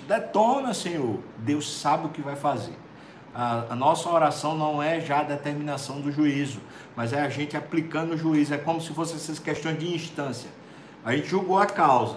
detona, 0.08 0.74
Senhor. 0.74 1.20
Deus 1.40 1.80
sabe 1.80 2.06
o 2.06 2.10
que 2.10 2.22
vai 2.22 2.38
fazer. 2.38 2.85
A, 3.36 3.74
a, 3.74 3.76
nossa 3.76 4.10
oração 4.10 4.58
não 4.58 4.82
é 4.82 5.02
já 5.02 5.20
a 5.20 5.24
determinação 5.24 6.00
do 6.00 6.10
juízo, 6.10 6.62
mas 6.96 7.12
é 7.12 7.22
a 7.22 7.28
gente 7.28 7.58
aplicando 7.58 8.14
o 8.14 8.18
juízo. 8.18 8.54
É 8.54 8.58
como 8.58 8.80
se 8.80 8.94
fossem 8.94 9.18
essas 9.18 9.40
questões 9.40 9.78
de 9.78 9.94
instância. 9.94 10.50
A 11.04 11.14
gente 11.14 11.28
julgou 11.28 11.60
a 11.60 11.66
causa, 11.66 12.16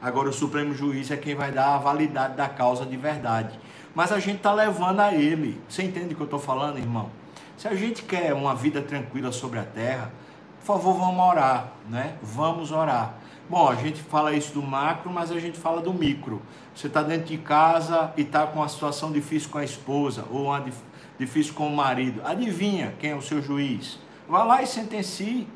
agora 0.00 0.28
o 0.28 0.32
Supremo 0.32 0.74
Juiz 0.74 1.10
é 1.10 1.16
quem 1.16 1.34
vai 1.34 1.50
dar 1.50 1.74
a 1.74 1.78
validade 1.78 2.36
da 2.36 2.48
causa 2.48 2.84
de 2.84 2.98
verdade. 2.98 3.58
Mas 3.94 4.12
a 4.12 4.20
gente 4.20 4.36
está 4.36 4.52
levando 4.52 5.00
a 5.00 5.14
ele. 5.14 5.58
Você 5.66 5.82
entende 5.82 6.12
o 6.12 6.16
que 6.16 6.22
eu 6.22 6.26
estou 6.26 6.38
falando, 6.38 6.78
irmão? 6.78 7.10
Se 7.56 7.66
a 7.66 7.74
gente 7.74 8.02
quer 8.02 8.34
uma 8.34 8.54
vida 8.54 8.82
tranquila 8.82 9.32
sobre 9.32 9.58
a 9.58 9.64
terra, 9.64 10.12
por 10.60 10.66
favor, 10.66 10.98
vamos 10.98 11.24
orar, 11.24 11.72
né? 11.88 12.14
Vamos 12.22 12.70
orar. 12.70 13.14
Bom, 13.48 13.66
a 13.66 13.76
gente 13.76 14.02
fala 14.02 14.34
isso 14.34 14.52
do 14.52 14.62
macro, 14.62 15.10
mas 15.10 15.32
a 15.32 15.40
gente 15.40 15.58
fala 15.58 15.80
do 15.80 15.94
micro. 15.94 16.42
Você 16.74 16.86
está 16.86 17.02
dentro 17.02 17.28
de 17.28 17.38
casa 17.38 18.12
e 18.14 18.20
está 18.20 18.46
com 18.46 18.58
uma 18.58 18.68
situação 18.68 19.10
difícil 19.10 19.48
com 19.48 19.56
a 19.56 19.64
esposa 19.64 20.26
ou 20.30 20.44
uma 20.46 20.62
difícil 21.18 21.54
com 21.54 21.66
o 21.66 21.74
marido. 21.74 22.20
Adivinha 22.26 22.94
quem 22.98 23.12
é 23.12 23.14
o 23.14 23.22
seu 23.22 23.40
juiz? 23.40 23.98
Vá 24.28 24.44
lá 24.44 24.62
e 24.62 24.66
sentencie. 24.66 25.48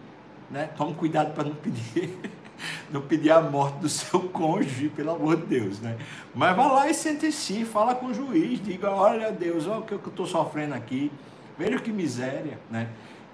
Né? 0.51 0.71
Tome 0.75 0.95
cuidado 0.95 1.35
para 1.35 1.45
não 1.45 1.55
pedir, 1.55 2.19
não 2.91 3.03
pedir 3.03 3.31
a 3.31 3.43
morte 3.43 3.81
do 3.81 3.89
seu 3.91 4.21
cônjuge, 4.33 4.89
pelo 4.89 5.11
amor 5.11 5.37
de 5.37 5.45
Deus. 5.45 5.79
Né? 5.79 5.99
Mas 6.35 6.57
vá 6.57 6.73
lá 6.73 6.89
e 6.89 6.95
sentencie, 6.95 7.67
fala 7.67 7.95
com 7.95 8.07
o 8.07 8.15
juiz, 8.15 8.63
diga, 8.63 8.91
olha 8.91 9.31
Deus, 9.31 9.67
olha 9.67 9.81
o 9.81 9.83
que 9.83 9.93
eu 9.93 9.99
estou 9.99 10.27
sofrendo 10.27 10.75
aqui, 10.75 11.13
veja 11.59 11.79
que 11.79 11.93
miséria. 11.93 12.59
Né? 12.71 12.89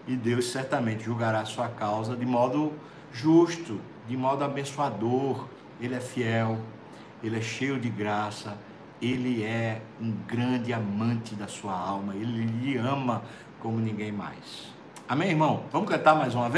E 0.09 0.17
Deus 0.17 0.51
certamente 0.51 1.05
julgará 1.05 1.43
a 1.43 1.45
sua 1.45 1.69
causa 1.69 2.17
de 2.17 2.27
modo 2.27 2.73
justo, 3.13 3.81
de 4.09 4.17
modo 4.17 4.43
abençoador. 4.43 5.47
Ele 5.81 5.95
é 5.95 6.01
fiel, 6.01 6.59
ele 7.23 7.39
é 7.39 7.41
cheio 7.41 7.79
de 7.79 7.89
graça, 7.89 8.57
ele 9.01 9.45
é 9.45 9.81
um 10.01 10.11
grande 10.27 10.73
amante 10.73 11.35
da 11.35 11.47
sua 11.47 11.73
alma, 11.73 12.15
ele 12.15 12.47
lhe 12.47 12.77
ama 12.77 13.23
como 13.61 13.79
ninguém 13.79 14.11
mais. 14.11 14.73
Amém, 15.09 15.31
irmão? 15.31 15.63
Vamos 15.71 15.89
cantar 15.89 16.15
mais 16.15 16.35
uma 16.35 16.43
vez? 16.43 16.47